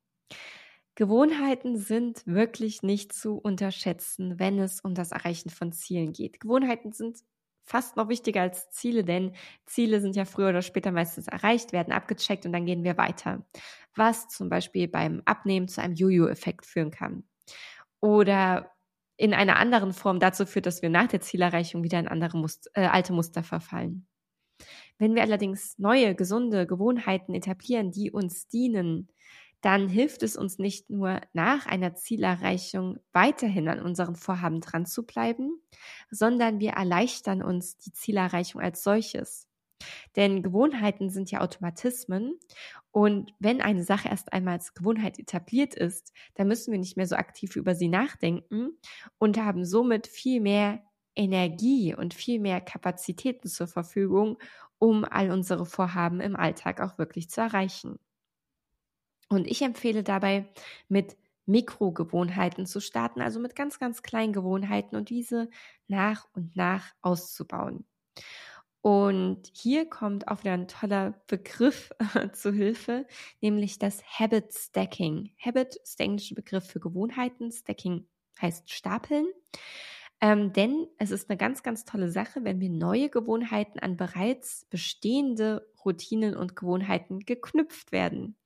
Gewohnheiten 0.95 1.77
sind 1.77 2.23
wirklich 2.27 2.83
nicht 2.83 3.13
zu 3.13 3.37
unterschätzen, 3.39 4.39
wenn 4.39 4.59
es 4.59 4.81
um 4.81 4.95
das 4.95 5.13
Erreichen 5.13 5.51
von 5.51 5.73
Zielen 5.73 6.13
geht. 6.13 6.39
Gewohnheiten 6.41 6.93
sind 6.93 7.21
fast 7.65 7.97
noch 7.97 8.09
wichtiger 8.09 8.43
als 8.43 8.71
Ziele, 8.71 9.05
denn 9.05 9.33
Ziele 9.67 10.01
sind 10.01 10.17
ja 10.17 10.25
früher 10.25 10.51
oder 10.51 10.63
später 10.63 10.93
meistens 10.93 11.29
erreicht, 11.29 11.73
werden 11.73 11.93
abgecheckt 11.93 12.45
und 12.45 12.53
dann 12.53 12.67
gehen 12.67 12.85
wir 12.85 12.99
weiter. 12.99 13.47
Was 13.95 14.29
zum 14.29 14.49
Beispiel 14.49 14.89
beim 14.89 15.23
Abnehmen 15.25 15.69
zu 15.69 15.81
einem 15.81 15.95
Jojo-Effekt 15.95 16.67
führen 16.67 16.91
kann. 16.91 17.25
Oder 18.01 18.73
in 19.17 19.35
einer 19.35 19.57
anderen 19.57 19.93
Form 19.93 20.21
dazu 20.21 20.47
führt, 20.47 20.67
dass 20.67 20.83
wir 20.83 20.91
nach 20.91 21.09
der 21.09 21.21
Zielerreichung 21.21 21.83
wieder 21.83 21.99
in 21.99 22.09
andere 22.09 22.39
Muster, 22.39 22.71
äh, 22.75 22.87
alte 22.87 23.13
Muster 23.13 23.43
verfallen. 23.43 24.07
Wenn 24.99 25.15
wir 25.15 25.23
allerdings 25.23 25.79
neue, 25.79 26.15
gesunde 26.15 26.67
Gewohnheiten 26.67 27.35
etablieren, 27.35 27.91
die 27.91 28.11
uns 28.11 28.49
dienen, 28.49 29.09
dann 29.61 29.89
hilft 29.89 30.23
es 30.25 30.37
uns 30.37 30.59
nicht 30.59 30.91
nur 30.91 31.21
nach 31.33 31.67
einer 31.67 31.95
Zielerreichung 31.95 32.99
weiterhin 33.13 33.69
an 33.69 33.81
unseren 33.81 34.17
Vorhaben 34.17 34.61
dran 34.61 34.87
zu 34.87 35.05
bleiben, 35.05 35.63
sondern 36.11 36.59
wir 36.59 36.73
erleichtern 36.73 37.43
uns 37.43 37.79
die 37.79 37.93
Zielerreichung 37.93 38.61
als 38.61 38.83
solches. 38.83 39.49
Denn 40.17 40.43
Gewohnheiten 40.43 41.11
sind 41.11 41.31
ja 41.31 41.41
Automatismen 41.41 42.39
und 42.91 43.33
wenn 43.39 43.61
eine 43.61 43.85
Sache 43.85 44.09
erst 44.09 44.33
einmal 44.33 44.55
als 44.55 44.75
Gewohnheit 44.75 45.19
etabliert 45.19 45.75
ist, 45.75 46.13
dann 46.35 46.49
müssen 46.49 46.73
wir 46.73 46.79
nicht 46.79 46.97
mehr 46.97 47.07
so 47.07 47.17
aktiv 47.17 47.57
über 47.57 47.75
sie 47.75 47.89
nachdenken 47.89 48.71
und 49.19 49.39
haben 49.39 49.65
somit 49.65 50.07
viel 50.07 50.41
mehr 50.41 50.83
Energie 51.15 51.95
und 51.95 52.15
viel 52.15 52.41
mehr 52.41 52.61
Kapazitäten 52.61 53.49
zur 53.49 53.67
Verfügung, 53.67 54.39
um 54.79 55.05
all 55.05 55.31
unsere 55.31 55.67
Vorhaben 55.67 56.21
im 56.21 56.37
Alltag 56.37 56.81
auch 56.81 56.99
wirklich 56.99 57.31
zu 57.31 57.41
erreichen. 57.41 57.99
Und 59.29 59.47
ich 59.47 59.63
empfehle 59.63 60.03
dabei, 60.03 60.51
mit 60.89 61.17
Mikrogewohnheiten 61.47 62.67
zu 62.67 62.81
starten, 62.81 63.21
also 63.21 63.41
mit 63.41 63.57
ganz, 63.57 63.79
ganz 63.79 64.03
kleinen 64.03 64.33
Gewohnheiten 64.33 64.97
und 64.97 65.09
diese 65.11 65.49
nach 65.89 66.27
und 66.35 66.55
nach 66.57 66.93
auszubauen. 67.01 67.85
Und 68.83 69.51
hier 69.55 69.89
kommt 69.89 70.27
auch 70.27 70.41
wieder 70.41 70.55
ein 70.55 70.67
toller 70.67 71.15
Begriff 71.29 71.93
zu 72.33 72.53
Hilfe, 72.53 73.07
nämlich 73.41 73.79
das 73.79 74.03
Habit 74.05 74.53
Stacking. 74.53 75.31
Habit 75.39 75.77
ist 75.77 76.01
der 76.01 76.07
englische 76.07 76.35
Begriff 76.35 76.67
für 76.67 76.81
Gewohnheiten. 76.81 77.53
Stacking 77.53 78.07
heißt 78.41 78.71
stapeln. 78.71 79.27
Ähm, 80.21 80.53
denn 80.53 80.87
es 80.99 81.11
ist 81.13 81.31
eine 81.31 81.37
ganz, 81.37 81.63
ganz 81.63 81.85
tolle 81.85 82.11
Sache, 82.11 82.45
wenn 82.45 82.61
wir 82.61 82.71
neue 82.71 83.09
Gewohnheiten 83.09 83.79
an 83.79 83.97
bereits 83.97 84.67
bestehende 84.67 85.69
Routinen 85.85 86.37
und 86.37 86.57
Gewohnheiten 86.57 87.21
geknüpft 87.21 87.93
werden. 87.93 88.37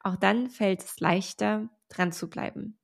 Auch 0.00 0.16
dann 0.16 0.50
fällt 0.50 0.82
es 0.82 1.00
leichter, 1.00 1.68
dran 1.88 2.12
zu 2.12 2.28
bleiben. 2.28 2.78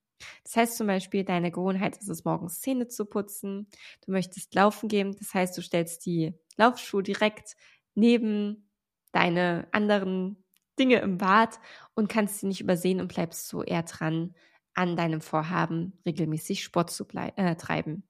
Das 0.44 0.56
heißt 0.56 0.76
zum 0.76 0.86
Beispiel, 0.86 1.24
deine 1.24 1.50
Gewohnheit 1.50 1.96
ist 1.96 2.08
es, 2.08 2.24
morgens 2.24 2.60
Zähne 2.60 2.88
zu 2.88 3.04
putzen. 3.06 3.68
Du 4.04 4.12
möchtest 4.12 4.54
laufen 4.54 4.88
gehen. 4.88 5.14
Das 5.18 5.34
heißt, 5.34 5.56
du 5.56 5.62
stellst 5.62 6.06
die 6.06 6.34
Laufschuhe 6.56 7.02
direkt 7.02 7.56
neben 7.94 8.68
deine 9.12 9.68
anderen 9.72 10.42
Dinge 10.78 10.96
im 11.00 11.18
Bad 11.18 11.60
und 11.94 12.08
kannst 12.08 12.40
sie 12.40 12.46
nicht 12.46 12.60
übersehen 12.60 13.00
und 13.00 13.12
bleibst 13.12 13.48
so 13.48 13.62
eher 13.62 13.82
dran 13.82 14.34
an 14.74 14.96
deinem 14.96 15.20
Vorhaben, 15.20 15.98
regelmäßig 16.06 16.64
Sport 16.64 16.90
zu 16.90 17.06
äh, 17.14 17.56
treiben. 17.56 18.04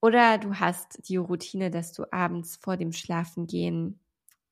Oder 0.00 0.38
du 0.38 0.54
hast 0.54 1.08
die 1.08 1.16
Routine, 1.16 1.70
dass 1.70 1.92
du 1.92 2.10
abends 2.12 2.56
vor 2.56 2.76
dem 2.76 2.92
Schlafengehen 2.92 4.00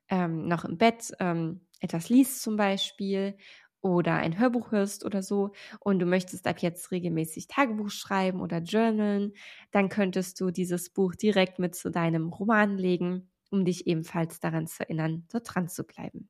ähm, 0.08 0.46
noch 0.46 0.64
im 0.64 0.76
Bett 0.76 1.12
ähm, 1.20 1.60
etwas 1.80 2.08
liest 2.08 2.42
zum 2.42 2.56
Beispiel 2.56 3.36
oder 3.82 4.14
ein 4.14 4.38
Hörbuch 4.38 4.72
hörst 4.72 5.04
oder 5.04 5.22
so 5.22 5.52
und 5.80 5.98
du 6.00 6.06
möchtest 6.06 6.46
ab 6.46 6.58
jetzt 6.60 6.90
regelmäßig 6.90 7.46
Tagebuch 7.48 7.90
schreiben 7.90 8.40
oder 8.40 8.58
journalen, 8.58 9.32
dann 9.70 9.88
könntest 9.88 10.40
du 10.40 10.50
dieses 10.50 10.90
Buch 10.90 11.14
direkt 11.14 11.58
mit 11.58 11.74
zu 11.74 11.90
deinem 11.90 12.28
Roman 12.30 12.76
legen, 12.78 13.30
um 13.50 13.64
dich 13.64 13.86
ebenfalls 13.86 14.40
daran 14.40 14.66
zu 14.66 14.82
erinnern, 14.82 15.26
dort 15.30 15.54
dran 15.54 15.68
zu 15.68 15.84
bleiben. 15.84 16.28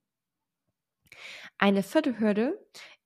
Eine 1.59 1.83
vierte 1.83 2.19
Hürde 2.19 2.59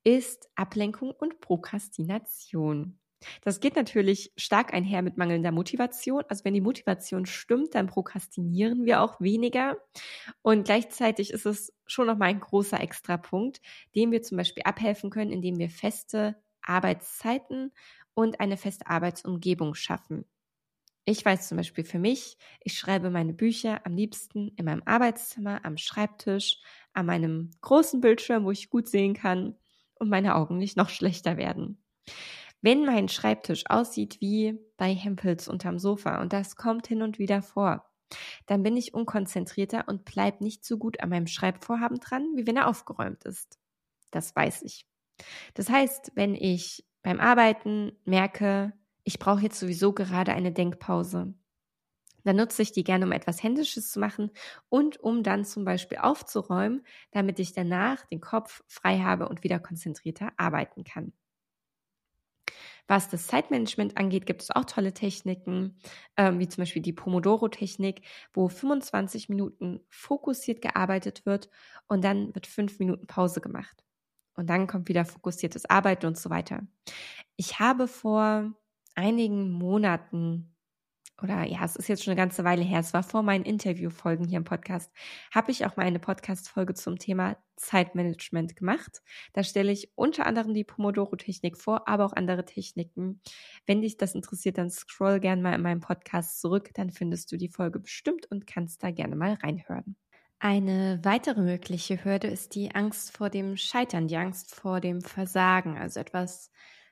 ist 0.03 0.49
Ablenkung 0.55 1.11
und 1.11 1.41
Prokrastination. 1.41 2.99
Das 3.41 3.59
geht 3.59 3.75
natürlich 3.75 4.31
stark 4.37 4.73
einher 4.73 5.01
mit 5.01 5.17
mangelnder 5.17 5.51
Motivation. 5.51 6.23
Also 6.27 6.45
wenn 6.45 6.53
die 6.53 6.61
Motivation 6.61 7.25
stimmt, 7.25 7.75
dann 7.75 7.87
prokrastinieren 7.87 8.85
wir 8.85 9.01
auch 9.01 9.21
weniger. 9.21 9.77
Und 10.41 10.65
gleichzeitig 10.65 11.31
ist 11.31 11.45
es 11.45 11.73
schon 11.85 12.07
nochmal 12.07 12.29
ein 12.29 12.39
großer 12.39 12.79
Extrapunkt, 12.79 13.61
dem 13.95 14.11
wir 14.11 14.21
zum 14.21 14.37
Beispiel 14.37 14.63
abhelfen 14.63 15.09
können, 15.09 15.31
indem 15.31 15.59
wir 15.59 15.69
feste 15.69 16.35
Arbeitszeiten 16.61 17.71
und 18.13 18.39
eine 18.39 18.57
feste 18.57 18.87
Arbeitsumgebung 18.87 19.75
schaffen. 19.75 20.25
Ich 21.05 21.25
weiß 21.25 21.47
zum 21.47 21.57
Beispiel 21.57 21.83
für 21.83 21.97
mich, 21.99 22.37
ich 22.61 22.77
schreibe 22.77 23.09
meine 23.09 23.33
Bücher 23.33 23.85
am 23.85 23.95
liebsten 23.95 24.49
in 24.55 24.65
meinem 24.65 24.83
Arbeitszimmer, 24.85 25.65
am 25.65 25.77
Schreibtisch, 25.77 26.59
an 26.93 27.07
meinem 27.07 27.49
großen 27.61 28.01
Bildschirm, 28.01 28.45
wo 28.45 28.51
ich 28.51 28.69
gut 28.69 28.87
sehen 28.87 29.15
kann 29.15 29.55
und 29.95 30.09
meine 30.09 30.35
Augen 30.35 30.57
nicht 30.57 30.77
noch 30.77 30.89
schlechter 30.89 31.37
werden. 31.37 31.83
Wenn 32.61 32.85
mein 32.85 33.09
Schreibtisch 33.09 33.63
aussieht 33.67 34.21
wie 34.21 34.59
bei 34.77 34.93
Hempels 34.93 35.47
unterm 35.47 35.79
Sofa 35.79 36.21
und 36.21 36.33
das 36.33 36.55
kommt 36.55 36.87
hin 36.87 37.01
und 37.01 37.19
wieder 37.19 37.41
vor, 37.41 37.89
dann 38.45 38.63
bin 38.63 38.77
ich 38.77 38.93
unkonzentrierter 38.93 39.87
und 39.87 40.05
bleib 40.05 40.41
nicht 40.41 40.65
so 40.65 40.77
gut 40.77 41.01
an 41.01 41.09
meinem 41.09 41.27
Schreibvorhaben 41.27 41.99
dran, 41.99 42.27
wie 42.35 42.45
wenn 42.47 42.57
er 42.57 42.67
aufgeräumt 42.67 43.23
ist. 43.25 43.59
Das 44.11 44.35
weiß 44.35 44.63
ich. 44.63 44.85
Das 45.53 45.69
heißt, 45.69 46.11
wenn 46.15 46.35
ich 46.35 46.85
beim 47.03 47.19
Arbeiten 47.19 47.93
merke, 48.05 48.73
ich 49.03 49.19
brauche 49.19 49.41
jetzt 49.41 49.59
sowieso 49.59 49.93
gerade 49.93 50.33
eine 50.33 50.51
Denkpause, 50.51 51.33
dann 52.23 52.35
nutze 52.35 52.61
ich 52.61 52.71
die 52.71 52.83
gerne, 52.83 53.05
um 53.05 53.11
etwas 53.11 53.41
Händisches 53.43 53.91
zu 53.91 53.99
machen 53.99 54.31
und 54.69 54.99
um 54.99 55.23
dann 55.23 55.45
zum 55.45 55.65
Beispiel 55.65 55.99
aufzuräumen, 55.99 56.85
damit 57.11 57.39
ich 57.39 57.53
danach 57.53 58.05
den 58.07 58.21
Kopf 58.21 58.63
frei 58.67 58.99
habe 58.99 59.27
und 59.29 59.43
wieder 59.43 59.59
konzentrierter 59.59 60.31
arbeiten 60.37 60.83
kann. 60.83 61.13
Was 62.87 63.09
das 63.09 63.27
Zeitmanagement 63.27 63.97
angeht, 63.97 64.25
gibt 64.25 64.41
es 64.41 64.51
auch 64.51 64.65
tolle 64.65 64.93
Techniken, 64.93 65.79
ähm, 66.17 66.39
wie 66.39 66.47
zum 66.47 66.61
Beispiel 66.63 66.81
die 66.81 66.93
Pomodoro-Technik, 66.93 68.01
wo 68.33 68.47
25 68.49 69.29
Minuten 69.29 69.81
fokussiert 69.89 70.61
gearbeitet 70.61 71.25
wird 71.25 71.49
und 71.87 72.03
dann 72.03 72.33
wird 72.35 72.47
fünf 72.47 72.79
Minuten 72.79 73.07
Pause 73.07 73.41
gemacht. 73.41 73.83
Und 74.35 74.49
dann 74.49 74.67
kommt 74.67 74.89
wieder 74.89 75.05
fokussiertes 75.05 75.69
Arbeiten 75.69 76.05
und 76.05 76.17
so 76.17 76.29
weiter. 76.29 76.61
Ich 77.35 77.59
habe 77.59 77.87
vor 77.87 78.53
einigen 78.95 79.51
Monaten 79.51 80.50
oder 81.21 81.43
ja, 81.45 81.63
es 81.63 81.75
ist 81.75 81.87
jetzt 81.87 82.03
schon 82.03 82.11
eine 82.11 82.21
ganze 82.21 82.43
Weile 82.43 82.63
her, 82.63 82.79
es 82.79 82.93
war 82.93 83.03
vor 83.03 83.23
meinen 83.23 83.45
Interviewfolgen 83.45 84.27
hier 84.27 84.37
im 84.37 84.43
Podcast, 84.43 84.91
habe 85.33 85.51
ich 85.51 85.65
auch 85.65 85.75
mal 85.77 85.85
eine 85.85 85.99
Podcast-Folge 85.99 86.73
zum 86.73 86.97
Thema 86.97 87.37
Zeitmanagement 87.55 88.55
gemacht. 88.55 89.01
Da 89.33 89.43
stelle 89.43 89.71
ich 89.71 89.91
unter 89.95 90.25
anderem 90.25 90.53
die 90.53 90.63
Pomodoro-Technik 90.63 91.57
vor, 91.57 91.87
aber 91.87 92.05
auch 92.05 92.13
andere 92.13 92.45
Techniken. 92.45 93.21
Wenn 93.65 93.81
dich 93.81 93.97
das 93.97 94.15
interessiert, 94.15 94.57
dann 94.57 94.71
scroll 94.71 95.19
gerne 95.19 95.41
mal 95.41 95.53
in 95.53 95.61
meinem 95.61 95.81
Podcast 95.81 96.41
zurück, 96.41 96.71
dann 96.73 96.91
findest 96.91 97.31
du 97.31 97.37
die 97.37 97.49
Folge 97.49 97.79
bestimmt 97.79 98.25
und 98.31 98.47
kannst 98.47 98.83
da 98.83 98.91
gerne 98.91 99.15
mal 99.15 99.33
reinhören. 99.35 99.95
Eine 100.39 100.99
weitere 101.03 101.39
mögliche 101.41 102.03
Hürde 102.03 102.27
ist 102.27 102.55
die 102.55 102.73
Angst 102.73 103.15
vor 103.15 103.29
dem 103.29 103.57
Scheitern, 103.57 104.07
die 104.07 104.17
Angst 104.17 104.55
vor 104.55 104.81
dem 104.81 105.01
Versagen, 105.01 105.77
also 105.77 105.99
etwas 105.99 106.49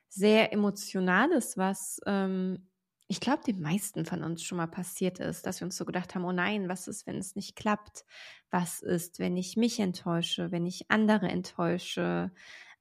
sehr 0.08 0.54
Emotionales, 0.54 1.58
was 1.58 2.00
ähm, 2.06 2.69
ich 3.12 3.20
glaube, 3.20 3.42
den 3.44 3.60
meisten 3.60 4.06
von 4.06 4.24
uns 4.24 4.44
schon 4.44 4.60
mal 4.60 4.68
passiert 4.68 5.20
ist, 5.20 5.48
dass 5.48 5.60
wir 5.60 5.66
uns 5.66 5.76
so 5.76 5.84
gedacht 5.84 6.14
haben, 6.14 6.26
oh 6.26 6.32
nein, 6.32 6.70
was 6.70 6.88
ist, 6.88 7.08
wenn 7.08 7.18
es 7.18 7.36
nicht 7.36 7.56
klappt? 7.56 8.06
Was 8.52 8.84
ist, 8.84 9.18
wenn 9.18 9.36
ich 9.36 9.58
mich 9.58 9.80
enttäusche, 9.80 10.52
wenn 10.52 10.68
ich 10.68 10.92
andere 10.92 11.28
enttäusche, 11.28 12.32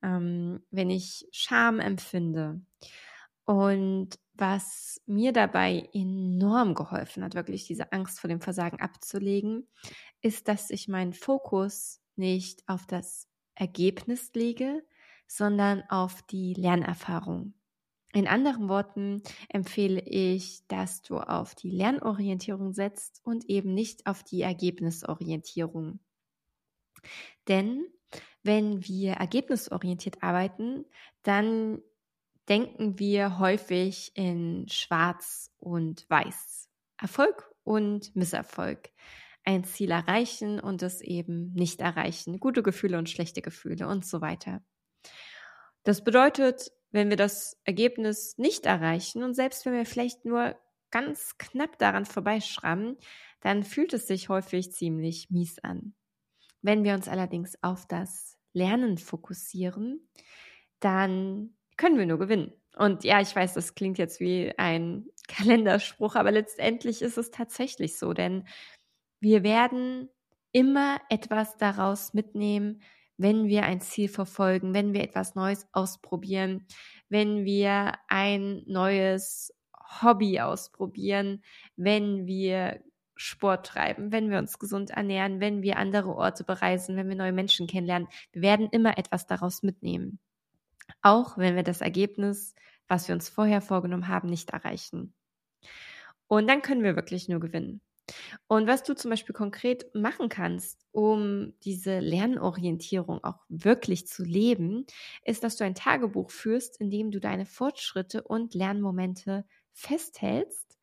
ähm, 0.02 0.62
wenn 0.70 0.90
ich 0.90 1.26
Scham 1.32 1.80
empfinde? 1.80 2.60
Und 3.46 4.18
was 4.34 5.00
mir 5.06 5.32
dabei 5.32 5.88
enorm 5.94 6.74
geholfen 6.74 7.24
hat, 7.24 7.34
wirklich 7.34 7.66
diese 7.66 7.90
Angst 7.92 8.20
vor 8.20 8.28
dem 8.28 8.42
Versagen 8.42 8.80
abzulegen, 8.80 9.66
ist, 10.20 10.46
dass 10.46 10.68
ich 10.68 10.88
meinen 10.88 11.14
Fokus 11.14 12.02
nicht 12.16 12.68
auf 12.68 12.86
das 12.86 13.28
Ergebnis 13.54 14.30
lege, 14.34 14.84
sondern 15.26 15.84
auf 15.88 16.20
die 16.20 16.52
Lernerfahrung. 16.52 17.54
In 18.14 18.26
anderen 18.26 18.68
Worten 18.68 19.22
empfehle 19.50 20.00
ich, 20.00 20.66
dass 20.68 21.02
du 21.02 21.18
auf 21.18 21.54
die 21.54 21.70
Lernorientierung 21.70 22.72
setzt 22.72 23.20
und 23.22 23.44
eben 23.50 23.74
nicht 23.74 24.06
auf 24.06 24.24
die 24.24 24.42
Ergebnisorientierung. 24.42 26.00
Denn 27.48 27.86
wenn 28.42 28.82
wir 28.86 29.12
ergebnisorientiert 29.12 30.22
arbeiten, 30.22 30.86
dann 31.22 31.82
denken 32.48 32.98
wir 32.98 33.38
häufig 33.38 34.12
in 34.14 34.66
Schwarz 34.68 35.52
und 35.58 36.08
Weiß. 36.08 36.70
Erfolg 36.96 37.54
und 37.62 38.16
Misserfolg. 38.16 38.90
Ein 39.44 39.64
Ziel 39.64 39.90
erreichen 39.90 40.60
und 40.60 40.82
es 40.82 41.02
eben 41.02 41.52
nicht 41.52 41.80
erreichen. 41.80 42.40
Gute 42.40 42.62
Gefühle 42.62 42.98
und 42.98 43.10
schlechte 43.10 43.42
Gefühle 43.42 43.86
und 43.86 44.04
so 44.04 44.20
weiter. 44.22 44.62
Das 45.84 46.02
bedeutet, 46.02 46.72
wenn 46.90 47.10
wir 47.10 47.16
das 47.16 47.60
Ergebnis 47.64 48.36
nicht 48.38 48.66
erreichen 48.66 49.22
und 49.22 49.34
selbst 49.34 49.66
wenn 49.66 49.74
wir 49.74 49.86
vielleicht 49.86 50.24
nur 50.24 50.56
ganz 50.90 51.36
knapp 51.38 51.78
daran 51.78 52.06
vorbeischrammen, 52.06 52.96
dann 53.40 53.62
fühlt 53.62 53.92
es 53.92 54.06
sich 54.06 54.28
häufig 54.28 54.72
ziemlich 54.72 55.30
mies 55.30 55.58
an. 55.60 55.94
Wenn 56.62 56.84
wir 56.84 56.94
uns 56.94 57.08
allerdings 57.08 57.62
auf 57.62 57.86
das 57.86 58.38
Lernen 58.52 58.98
fokussieren, 58.98 60.08
dann 60.80 61.54
können 61.76 61.98
wir 61.98 62.06
nur 62.06 62.18
gewinnen. 62.18 62.52
Und 62.76 63.04
ja, 63.04 63.20
ich 63.20 63.34
weiß, 63.34 63.54
das 63.54 63.74
klingt 63.74 63.98
jetzt 63.98 64.20
wie 64.20 64.52
ein 64.56 65.06
Kalenderspruch, 65.28 66.14
aber 66.16 66.32
letztendlich 66.32 67.02
ist 67.02 67.18
es 67.18 67.30
tatsächlich 67.30 67.98
so, 67.98 68.12
denn 68.12 68.46
wir 69.20 69.42
werden 69.42 70.08
immer 70.52 70.98
etwas 71.10 71.56
daraus 71.56 72.14
mitnehmen, 72.14 72.82
wenn 73.18 73.48
wir 73.48 73.64
ein 73.64 73.80
Ziel 73.80 74.08
verfolgen, 74.08 74.72
wenn 74.72 74.94
wir 74.94 75.02
etwas 75.02 75.34
Neues 75.34 75.66
ausprobieren, 75.72 76.66
wenn 77.08 77.44
wir 77.44 77.94
ein 78.08 78.62
neues 78.66 79.52
Hobby 80.02 80.40
ausprobieren, 80.40 81.42
wenn 81.76 82.26
wir 82.26 82.80
Sport 83.16 83.66
treiben, 83.66 84.12
wenn 84.12 84.30
wir 84.30 84.38
uns 84.38 84.58
gesund 84.60 84.90
ernähren, 84.90 85.40
wenn 85.40 85.62
wir 85.62 85.76
andere 85.76 86.14
Orte 86.14 86.44
bereisen, 86.44 86.96
wenn 86.96 87.08
wir 87.08 87.16
neue 87.16 87.32
Menschen 87.32 87.66
kennenlernen. 87.66 88.08
Wir 88.32 88.42
werden 88.42 88.68
immer 88.70 88.96
etwas 88.96 89.26
daraus 89.26 89.64
mitnehmen. 89.64 90.20
Auch 91.02 91.36
wenn 91.36 91.56
wir 91.56 91.64
das 91.64 91.80
Ergebnis, 91.80 92.54
was 92.86 93.08
wir 93.08 93.14
uns 93.14 93.28
vorher 93.28 93.60
vorgenommen 93.60 94.08
haben, 94.08 94.28
nicht 94.28 94.50
erreichen. 94.50 95.14
Und 96.28 96.46
dann 96.46 96.62
können 96.62 96.84
wir 96.84 96.94
wirklich 96.94 97.28
nur 97.28 97.40
gewinnen. 97.40 97.80
Und 98.46 98.66
was 98.66 98.82
du 98.82 98.94
zum 98.94 99.10
Beispiel 99.10 99.34
konkret 99.34 99.94
machen 99.94 100.28
kannst, 100.28 100.86
um 100.92 101.54
diese 101.64 101.98
Lernorientierung 102.00 103.22
auch 103.24 103.44
wirklich 103.48 104.06
zu 104.06 104.24
leben, 104.24 104.86
ist, 105.24 105.44
dass 105.44 105.56
du 105.56 105.64
ein 105.64 105.74
Tagebuch 105.74 106.30
führst, 106.30 106.80
in 106.80 106.90
dem 106.90 107.10
du 107.10 107.20
deine 107.20 107.46
Fortschritte 107.46 108.22
und 108.22 108.54
Lernmomente 108.54 109.44
festhältst. 109.72 110.78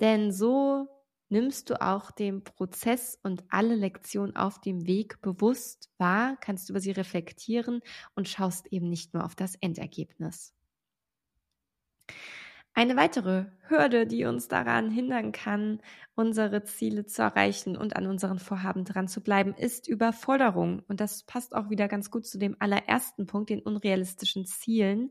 Denn 0.00 0.32
so 0.32 0.88
nimmst 1.28 1.70
du 1.70 1.80
auch 1.80 2.10
den 2.10 2.44
Prozess 2.44 3.18
und 3.22 3.44
alle 3.48 3.74
Lektionen 3.74 4.36
auf 4.36 4.60
dem 4.60 4.86
Weg 4.86 5.20
bewusst 5.22 5.90
wahr, 5.98 6.36
kannst 6.40 6.68
über 6.70 6.80
sie 6.80 6.90
reflektieren 6.90 7.80
und 8.14 8.28
schaust 8.28 8.66
eben 8.72 8.88
nicht 8.88 9.14
nur 9.14 9.24
auf 9.24 9.34
das 9.34 9.54
Endergebnis. 9.56 10.54
Eine 12.74 12.96
weitere 12.96 13.46
Hürde, 13.68 14.06
die 14.06 14.24
uns 14.24 14.48
daran 14.48 14.90
hindern 14.90 15.32
kann, 15.32 15.82
unsere 16.14 16.64
Ziele 16.64 17.04
zu 17.04 17.20
erreichen 17.20 17.76
und 17.76 17.96
an 17.96 18.06
unseren 18.06 18.38
Vorhaben 18.38 18.86
dran 18.86 19.08
zu 19.08 19.22
bleiben, 19.22 19.52
ist 19.54 19.88
Überforderung. 19.88 20.82
Und 20.88 21.00
das 21.00 21.22
passt 21.24 21.54
auch 21.54 21.68
wieder 21.68 21.86
ganz 21.86 22.10
gut 22.10 22.26
zu 22.26 22.38
dem 22.38 22.56
allerersten 22.60 23.26
Punkt, 23.26 23.50
den 23.50 23.60
unrealistischen 23.60 24.46
Zielen, 24.46 25.10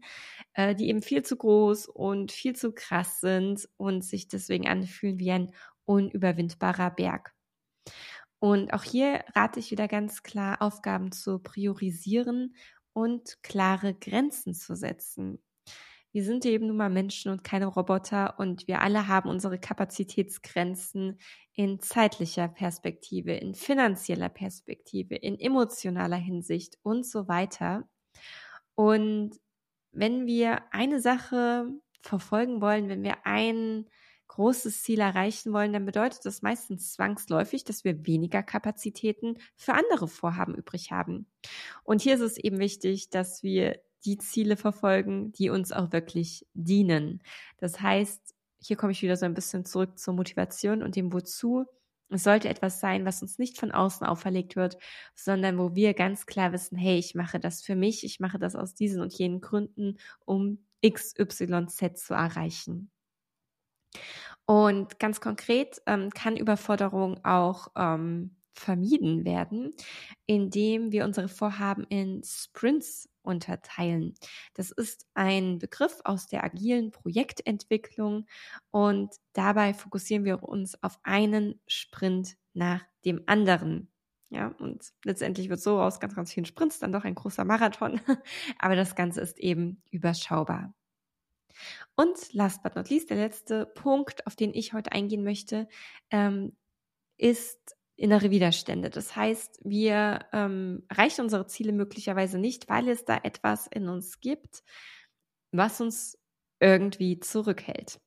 äh, 0.53 0.73
die 0.73 0.89
eben 0.89 1.03
viel 1.03 1.21
zu 1.23 1.35
groß 1.35 1.87
und 1.87 2.31
viel 2.31 2.55
zu 2.55 2.71
krass 2.71 3.21
sind 3.21 3.69
und 3.77 4.03
sich 4.03 4.27
deswegen 4.27 4.67
anfühlen 4.67 5.19
wie 5.19 5.31
ein 5.31 5.51
unüberwindbarer 5.85 6.89
Berg. 6.89 7.35
Und 8.39 8.73
auch 8.73 8.83
hier 8.83 9.23
rate 9.35 9.59
ich 9.59 9.69
wieder 9.69 9.87
ganz 9.87 10.23
klar, 10.23 10.63
Aufgaben 10.63 11.11
zu 11.11 11.37
priorisieren 11.37 12.55
und 12.93 13.37
klare 13.43 13.93
Grenzen 13.93 14.55
zu 14.55 14.75
setzen. 14.75 15.43
Wir 16.11 16.23
sind 16.23 16.45
eben 16.45 16.67
nun 16.67 16.77
mal 16.77 16.89
Menschen 16.89 17.31
und 17.31 17.43
keine 17.43 17.67
Roboter 17.67 18.37
und 18.37 18.67
wir 18.67 18.81
alle 18.81 19.07
haben 19.07 19.29
unsere 19.29 19.57
Kapazitätsgrenzen 19.57 21.19
in 21.53 21.79
zeitlicher 21.79 22.47
Perspektive, 22.47 23.33
in 23.33 23.55
finanzieller 23.55 24.29
Perspektive, 24.29 25.15
in 25.15 25.39
emotionaler 25.39 26.17
Hinsicht 26.17 26.77
und 26.83 27.05
so 27.05 27.27
weiter. 27.27 27.87
Und 28.75 29.39
wenn 29.91 30.25
wir 30.25 30.61
eine 30.71 30.99
Sache 30.99 31.67
verfolgen 32.01 32.61
wollen, 32.61 32.89
wenn 32.89 33.03
wir 33.03 33.25
ein 33.25 33.87
großes 34.27 34.83
Ziel 34.83 35.01
erreichen 35.01 35.51
wollen, 35.51 35.73
dann 35.73 35.85
bedeutet 35.85 36.25
das 36.25 36.41
meistens 36.41 36.93
zwangsläufig, 36.93 37.65
dass 37.65 37.83
wir 37.83 38.05
weniger 38.07 38.41
Kapazitäten 38.43 39.37
für 39.57 39.73
andere 39.73 40.07
Vorhaben 40.07 40.55
übrig 40.55 40.91
haben. 40.91 41.27
Und 41.83 42.01
hier 42.01 42.15
ist 42.15 42.21
es 42.21 42.37
eben 42.37 42.59
wichtig, 42.59 43.09
dass 43.09 43.43
wir 43.43 43.81
die 44.05 44.17
Ziele 44.17 44.57
verfolgen, 44.57 45.31
die 45.33 45.49
uns 45.49 45.71
auch 45.71 45.91
wirklich 45.91 46.45
dienen. 46.53 47.21
Das 47.57 47.81
heißt, 47.81 48.33
hier 48.59 48.77
komme 48.77 48.91
ich 48.91 49.01
wieder 49.01 49.17
so 49.17 49.25
ein 49.25 49.33
bisschen 49.33 49.65
zurück 49.65 49.97
zur 49.97 50.13
Motivation 50.13 50.83
und 50.83 50.95
dem 50.95 51.13
Wozu. 51.13 51.65
Es 52.09 52.23
sollte 52.23 52.49
etwas 52.49 52.79
sein, 52.79 53.05
was 53.05 53.21
uns 53.21 53.39
nicht 53.39 53.57
von 53.57 53.71
außen 53.71 54.05
auferlegt 54.05 54.55
wird, 54.55 54.77
sondern 55.15 55.57
wo 55.57 55.75
wir 55.75 55.93
ganz 55.93 56.25
klar 56.25 56.51
wissen, 56.51 56.77
hey, 56.77 56.97
ich 56.97 57.15
mache 57.15 57.39
das 57.39 57.61
für 57.61 57.75
mich, 57.75 58.03
ich 58.03 58.19
mache 58.19 58.37
das 58.37 58.55
aus 58.55 58.73
diesen 58.75 59.01
und 59.01 59.13
jenen 59.13 59.39
Gründen, 59.39 59.97
um 60.25 60.65
X, 60.81 61.13
Y, 61.17 61.67
Z 61.69 61.97
zu 61.97 62.13
erreichen. 62.13 62.91
Und 64.45 64.99
ganz 64.99 65.21
konkret 65.21 65.81
ähm, 65.85 66.09
kann 66.09 66.35
Überforderung 66.35 67.23
auch 67.23 67.69
ähm, 67.77 68.35
vermieden 68.53 69.23
werden, 69.23 69.73
indem 70.25 70.91
wir 70.91 71.05
unsere 71.05 71.29
Vorhaben 71.29 71.85
in 71.85 72.21
Sprints 72.25 73.07
unterteilen. 73.23 74.15
Das 74.53 74.71
ist 74.71 75.05
ein 75.13 75.59
Begriff 75.59 75.99
aus 76.03 76.27
der 76.27 76.43
agilen 76.43 76.91
Projektentwicklung 76.91 78.25
und 78.71 79.15
dabei 79.33 79.73
fokussieren 79.73 80.25
wir 80.25 80.43
uns 80.43 80.81
auf 80.83 80.99
einen 81.03 81.59
Sprint 81.67 82.35
nach 82.53 82.83
dem 83.05 83.23
anderen. 83.25 83.91
Ja, 84.29 84.47
und 84.59 84.93
letztendlich 85.03 85.49
wird 85.49 85.59
so 85.59 85.79
aus 85.79 85.99
ganz, 85.99 86.15
ganz 86.15 86.31
vielen 86.31 86.45
Sprints 86.45 86.79
dann 86.79 86.93
doch 86.93 87.03
ein 87.03 87.15
großer 87.15 87.43
Marathon. 87.43 87.99
Aber 88.59 88.77
das 88.77 88.95
Ganze 88.95 89.19
ist 89.19 89.37
eben 89.39 89.83
überschaubar. 89.91 90.73
Und 91.95 92.33
last 92.33 92.63
but 92.63 92.75
not 92.75 92.89
least, 92.89 93.09
der 93.09 93.17
letzte 93.17 93.65
Punkt, 93.65 94.25
auf 94.27 94.37
den 94.37 94.53
ich 94.53 94.71
heute 94.71 94.93
eingehen 94.93 95.23
möchte, 95.23 95.67
ähm, 96.11 96.55
ist 97.17 97.75
innere 97.95 98.31
Widerstände. 98.31 98.89
Das 98.89 99.15
heißt, 99.15 99.59
wir 99.63 100.25
ähm, 100.33 100.83
erreichen 100.89 101.21
unsere 101.21 101.47
Ziele 101.47 101.71
möglicherweise 101.71 102.39
nicht, 102.39 102.69
weil 102.69 102.89
es 102.89 103.05
da 103.05 103.19
etwas 103.23 103.67
in 103.67 103.89
uns 103.89 104.19
gibt, 104.19 104.63
was 105.51 105.81
uns 105.81 106.17
irgendwie 106.59 107.19
zurückhält. 107.19 107.99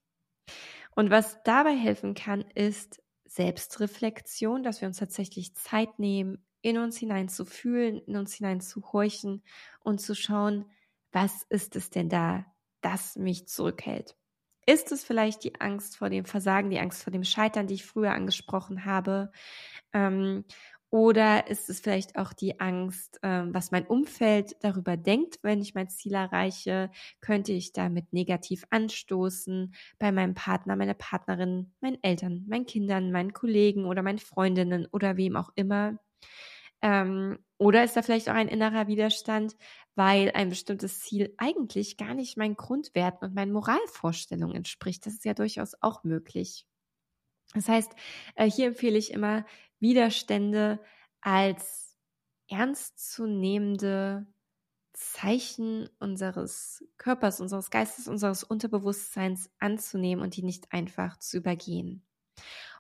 Und 0.97 1.11
was 1.11 1.43
dabei 1.43 1.77
helfen 1.77 2.15
kann, 2.15 2.43
ist 2.55 3.03
Selbstreflexion, 3.27 4.63
dass 4.63 4.81
wir 4.81 4.89
uns 4.89 4.99
tatsächlich 4.99 5.55
Zeit 5.55 5.99
nehmen, 5.99 6.45
in 6.63 6.79
uns 6.79 6.97
hinein 6.97 7.29
zu 7.29 7.45
fühlen, 7.45 7.99
in 7.99 8.17
uns 8.17 8.35
hinein 8.35 8.61
zu 8.61 8.93
horchen 8.93 9.43
und 9.81 10.01
zu 10.01 10.15
schauen, 10.15 10.65
was 11.13 11.45
ist 11.51 11.77
es 11.77 11.91
denn 11.91 12.09
da, 12.09 12.47
das 12.81 13.17
mich 13.17 13.49
zurückhält? 13.49 14.17
Ist 14.67 14.93
es 14.93 15.05
vielleicht 15.05 15.45
die 15.45 15.61
Angst 15.61 15.97
vor 15.99 16.11
dem 16.11 16.25
Versagen, 16.25 16.71
die 16.71 16.79
Angst 16.79 17.03
vor 17.03 17.13
dem 17.13 17.25
Scheitern, 17.25 17.67
die 17.67 17.75
ich 17.75 17.85
früher 17.85 18.13
angesprochen 18.13 18.85
habe? 18.85 19.31
Ähm, 19.93 20.45
oder 20.91 21.49
ist 21.49 21.69
es 21.71 21.81
vielleicht 21.81 22.17
auch 22.17 22.33
die 22.33 22.61
Angst, 22.61 23.19
ähm, 23.25 23.53
was 23.53 23.73
mein 23.73 23.85
Umfeld 23.87 24.55
darüber 24.61 24.97
denkt, 24.97 25.39
wenn 25.43 25.61
ich 25.61 25.75
mein 25.75 25.89
Ziel 25.91 26.15
erreiche? 26.15 26.91
Könnte 27.21 27.53
ich 27.53 27.73
damit 27.73 28.13
negativ 28.13 28.65
anstoßen 28.71 29.75
bei 29.99 30.13
meinem 30.13 30.35
Partner, 30.35 30.77
meiner 30.77 30.95
Partnerin, 30.95 31.73
meinen 31.81 32.03
Eltern, 32.03 32.45
meinen 32.49 32.67
Kindern, 32.67 33.11
meinen 33.11 33.33
Kollegen 33.33 33.87
oder 33.87 34.03
meinen 34.03 34.19
Freundinnen 34.21 34.87
oder 34.93 35.17
wem 35.17 35.37
auch 35.37 35.51
immer? 35.57 35.99
Ähm, 36.83 37.39
oder 37.65 37.83
ist 37.83 37.97
da 37.97 38.03
vielleicht 38.03 38.29
auch 38.29 38.35
ein 38.35 38.49
innerer 38.49 38.89
Widerstand, 38.89 39.57
weil 39.95 40.31
ein 40.35 40.51
bestimmtes 40.51 41.01
Ziel 41.01 41.35
eigentlich 41.39 41.97
gar 41.97 42.13
nicht 42.13 42.37
meinen 42.37 42.57
Grundwerten 42.57 43.27
und 43.27 43.35
meinen 43.35 43.53
Moralvorstellungen 43.53 44.55
entspricht? 44.55 45.07
Das 45.07 45.15
ist 45.15 45.25
ja 45.25 45.33
durchaus 45.33 45.73
auch 45.81 46.05
möglich. 46.05 46.67
Das 47.55 47.67
heißt, 47.67 47.91
äh, 48.35 48.51
hier 48.51 48.67
empfehle 48.67 48.99
ich 48.99 49.13
immer, 49.13 49.47
Widerstände 49.81 50.79
als 51.23 51.97
ernstzunehmende 52.51 54.27
Zeichen 54.93 55.89
unseres 56.01 56.85
Körpers, 56.99 57.41
unseres 57.41 57.71
Geistes, 57.71 58.09
unseres 58.09 58.45
Unterbewusstseins 58.45 59.49
anzunehmen 59.59 60.23
und 60.23 60.37
die 60.37 60.43
nicht 60.43 60.71
einfach 60.71 61.19
zu 61.19 61.39
übergehen. 61.39 62.05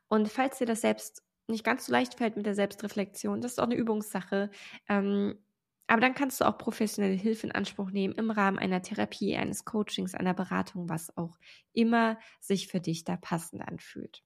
Und 0.08 0.28
falls 0.28 0.58
dir 0.58 0.66
das 0.66 0.82
selbst 0.82 1.22
nicht 1.48 1.64
ganz 1.64 1.86
so 1.86 1.92
leicht 1.92 2.14
fällt 2.14 2.36
mit 2.36 2.46
der 2.46 2.54
Selbstreflexion, 2.54 3.40
das 3.40 3.52
ist 3.52 3.58
auch 3.58 3.64
eine 3.64 3.76
Übungssache. 3.76 4.50
Ähm, 4.88 5.38
aber 5.86 6.00
dann 6.00 6.14
kannst 6.14 6.40
du 6.40 6.46
auch 6.46 6.56
professionelle 6.56 7.14
Hilfe 7.14 7.46
in 7.46 7.52
Anspruch 7.52 7.90
nehmen 7.90 8.14
im 8.14 8.30
Rahmen 8.30 8.58
einer 8.58 8.80
Therapie, 8.82 9.36
eines 9.36 9.64
Coachings, 9.64 10.14
einer 10.14 10.32
Beratung, 10.32 10.88
was 10.88 11.14
auch 11.16 11.38
immer 11.72 12.18
sich 12.40 12.68
für 12.68 12.80
dich 12.80 13.04
da 13.04 13.16
passend 13.16 13.60
anfühlt. 13.62 14.22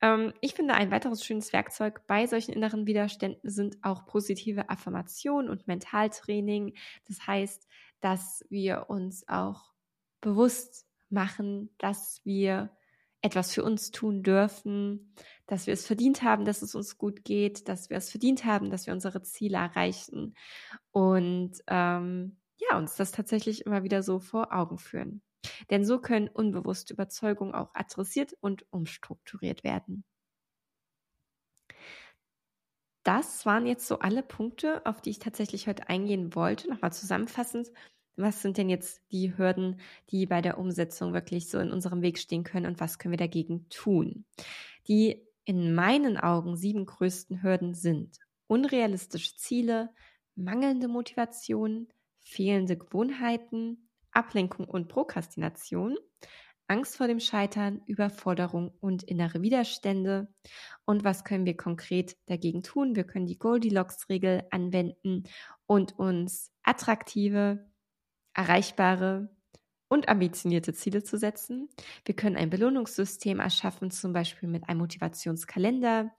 Ähm, 0.00 0.32
ich 0.40 0.54
finde, 0.54 0.74
ein 0.74 0.90
weiteres 0.90 1.24
schönes 1.24 1.52
Werkzeug 1.52 2.06
bei 2.06 2.26
solchen 2.26 2.52
inneren 2.52 2.86
Widerständen 2.86 3.50
sind 3.50 3.76
auch 3.82 4.06
positive 4.06 4.70
Affirmationen 4.70 5.50
und 5.50 5.66
Mentaltraining. 5.66 6.74
Das 7.06 7.26
heißt, 7.26 7.68
dass 8.00 8.44
wir 8.48 8.86
uns 8.88 9.28
auch 9.28 9.72
bewusst 10.20 10.86
machen, 11.10 11.70
dass 11.78 12.20
wir 12.24 12.70
etwas 13.22 13.52
für 13.52 13.64
uns 13.64 13.90
tun 13.90 14.22
dürfen, 14.22 15.14
dass 15.46 15.66
wir 15.66 15.74
es 15.74 15.86
verdient 15.86 16.22
haben, 16.22 16.44
dass 16.44 16.62
es 16.62 16.74
uns 16.74 16.98
gut 16.98 17.24
geht, 17.24 17.68
dass 17.68 17.88
wir 17.90 17.96
es 17.96 18.10
verdient 18.10 18.44
haben, 18.44 18.70
dass 18.70 18.86
wir 18.86 18.92
unsere 18.92 19.22
Ziele 19.22 19.58
erreichen 19.58 20.34
und 20.90 21.52
ähm, 21.68 22.36
ja, 22.58 22.78
uns 22.78 22.96
das 22.96 23.12
tatsächlich 23.12 23.66
immer 23.66 23.82
wieder 23.84 24.02
so 24.02 24.18
vor 24.18 24.52
Augen 24.52 24.78
führen. 24.78 25.22
Denn 25.70 25.84
so 25.84 26.00
können 26.00 26.28
unbewusste 26.28 26.94
Überzeugungen 26.94 27.54
auch 27.54 27.74
adressiert 27.74 28.34
und 28.40 28.66
umstrukturiert 28.70 29.64
werden. 29.64 30.04
Das 33.04 33.44
waren 33.46 33.66
jetzt 33.66 33.86
so 33.88 33.98
alle 33.98 34.22
Punkte, 34.22 34.86
auf 34.86 35.00
die 35.00 35.10
ich 35.10 35.18
tatsächlich 35.18 35.66
heute 35.66 35.88
eingehen 35.88 36.34
wollte. 36.36 36.68
Nochmal 36.70 36.92
zusammenfassend, 36.92 37.68
was 38.16 38.42
sind 38.42 38.58
denn 38.58 38.68
jetzt 38.68 39.00
die 39.10 39.36
Hürden, 39.36 39.80
die 40.10 40.26
bei 40.26 40.40
der 40.40 40.58
Umsetzung 40.58 41.12
wirklich 41.12 41.48
so 41.48 41.58
in 41.58 41.70
unserem 41.72 42.02
Weg 42.02 42.18
stehen 42.18 42.44
können 42.44 42.66
und 42.66 42.80
was 42.80 42.98
können 42.98 43.12
wir 43.12 43.18
dagegen 43.18 43.68
tun? 43.68 44.24
Die 44.88 45.26
in 45.44 45.74
meinen 45.74 46.16
Augen 46.16 46.56
sieben 46.56 46.86
größten 46.86 47.42
Hürden 47.42 47.74
sind 47.74 48.18
unrealistische 48.46 49.36
Ziele, 49.36 49.90
mangelnde 50.34 50.88
Motivation, 50.88 51.88
fehlende 52.20 52.76
Gewohnheiten, 52.76 53.88
Ablenkung 54.12 54.68
und 54.68 54.88
Prokrastination, 54.88 55.96
Angst 56.66 56.96
vor 56.96 57.06
dem 57.06 57.20
Scheitern, 57.20 57.82
Überforderung 57.86 58.72
und 58.80 59.02
innere 59.02 59.42
Widerstände. 59.42 60.32
Und 60.84 61.04
was 61.04 61.24
können 61.24 61.44
wir 61.44 61.56
konkret 61.56 62.16
dagegen 62.26 62.62
tun? 62.62 62.94
Wir 62.94 63.04
können 63.04 63.26
die 63.26 63.38
Goldilocks-Regel 63.38 64.44
anwenden 64.50 65.24
und 65.66 65.98
uns 65.98 66.50
attraktive, 66.62 67.71
erreichbare 68.34 69.28
und 69.88 70.08
ambitionierte 70.08 70.72
Ziele 70.72 71.02
zu 71.04 71.18
setzen. 71.18 71.68
Wir 72.04 72.16
können 72.16 72.36
ein 72.36 72.50
Belohnungssystem 72.50 73.40
erschaffen, 73.40 73.90
zum 73.90 74.12
Beispiel 74.12 74.48
mit 74.48 74.68
einem 74.68 74.80
Motivationskalender. 74.80 76.10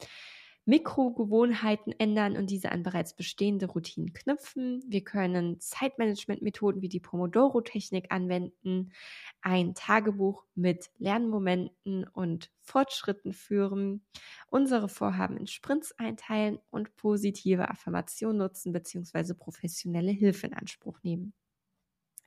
Mikrogewohnheiten 0.65 1.93
ändern 1.99 2.38
und 2.38 2.49
diese 2.49 2.71
an 2.71 2.84
bereits 2.84 3.15
bestehende 3.15 3.65
Routinen 3.65 4.13
knüpfen. 4.13 4.82
Wir 4.88 5.04
können 5.04 5.60
Zeitmanagement-Methoden 5.60 6.82
wie 6.82 6.88
die 6.88 7.02
Pomodoro-Technik 7.02 8.12
anwenden, 8.12 8.93
ein 9.41 9.73
Tagebuch 9.73 10.45
mit 10.56 10.89
Lernmomenten 10.99 12.08
und 12.08 12.49
Fortschritten 12.62 13.34
führen, 13.34 14.06
unsere 14.47 14.88
Vorhaben 14.88 15.36
in 15.36 15.47
Sprints 15.47 15.91
einteilen 15.97 16.60
und 16.69 16.95
positive 16.95 17.69
Affirmationen 17.69 18.38
nutzen 18.38 18.71
bzw. 18.71 19.34
professionelle 19.34 20.12
Hilfe 20.12 20.47
in 20.47 20.54
Anspruch 20.54 20.99
nehmen. 21.04 21.34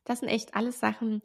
Das 0.07 0.21
sind 0.21 0.29
echt 0.29 0.55
alles 0.55 0.79
Sachen, 0.81 1.21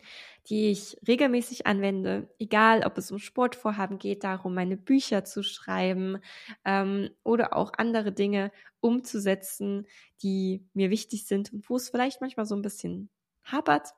die 0.47 0.71
ich 0.71 0.97
regelmäßig 1.07 1.67
anwende, 1.67 2.27
egal 2.39 2.83
ob 2.83 2.97
es 2.97 3.11
um 3.11 3.19
Sportvorhaben 3.19 3.99
geht, 3.99 4.23
darum, 4.23 4.55
meine 4.55 4.75
Bücher 4.75 5.23
zu 5.23 5.43
schreiben 5.43 6.17
ähm, 6.65 7.11
oder 7.23 7.55
auch 7.55 7.73
andere 7.77 8.11
Dinge 8.11 8.51
umzusetzen, 8.81 9.87
die 10.23 10.65
mir 10.73 10.89
wichtig 10.89 11.27
sind 11.27 11.53
und 11.53 11.69
wo 11.69 11.75
es 11.75 11.89
vielleicht 11.89 12.21
manchmal 12.21 12.47
so 12.47 12.55
ein 12.55 12.63
bisschen 12.63 13.09
hapert. 13.43 13.93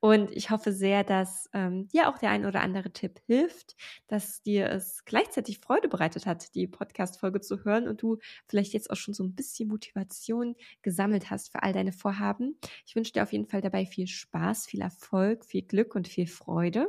Und 0.00 0.30
ich 0.30 0.50
hoffe 0.50 0.72
sehr, 0.72 1.04
dass 1.04 1.48
ähm, 1.52 1.88
dir 1.88 2.08
auch 2.08 2.18
der 2.18 2.30
ein 2.30 2.46
oder 2.46 2.62
andere 2.62 2.92
Tipp 2.92 3.20
hilft, 3.26 3.76
dass 4.06 4.42
dir 4.42 4.70
es 4.70 5.04
gleichzeitig 5.04 5.58
Freude 5.58 5.88
bereitet 5.88 6.26
hat, 6.26 6.54
die 6.54 6.66
Podcast-Folge 6.66 7.40
zu 7.40 7.64
hören 7.64 7.88
und 7.88 8.02
du 8.02 8.18
vielleicht 8.48 8.72
jetzt 8.72 8.90
auch 8.90 8.96
schon 8.96 9.14
so 9.14 9.22
ein 9.24 9.34
bisschen 9.34 9.68
Motivation 9.68 10.56
gesammelt 10.82 11.30
hast 11.30 11.52
für 11.52 11.62
all 11.62 11.72
deine 11.72 11.92
Vorhaben. 11.92 12.58
Ich 12.86 12.96
wünsche 12.96 13.12
dir 13.12 13.22
auf 13.22 13.32
jeden 13.32 13.46
Fall 13.46 13.60
dabei 13.60 13.86
viel 13.86 14.06
Spaß, 14.06 14.66
viel 14.66 14.80
Erfolg, 14.80 15.44
viel 15.44 15.62
Glück 15.62 15.94
und 15.94 16.08
viel 16.08 16.26
Freude 16.26 16.88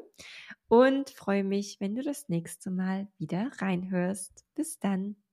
und 0.68 1.10
freue 1.10 1.44
mich, 1.44 1.80
wenn 1.80 1.96
du 1.96 2.04
das 2.04 2.30
nächste 2.30 2.72
Mal 2.72 3.08
wieder 3.18 3.52
reinhörst. 3.60 4.46
Bis 4.56 4.80
dann. 4.80 5.25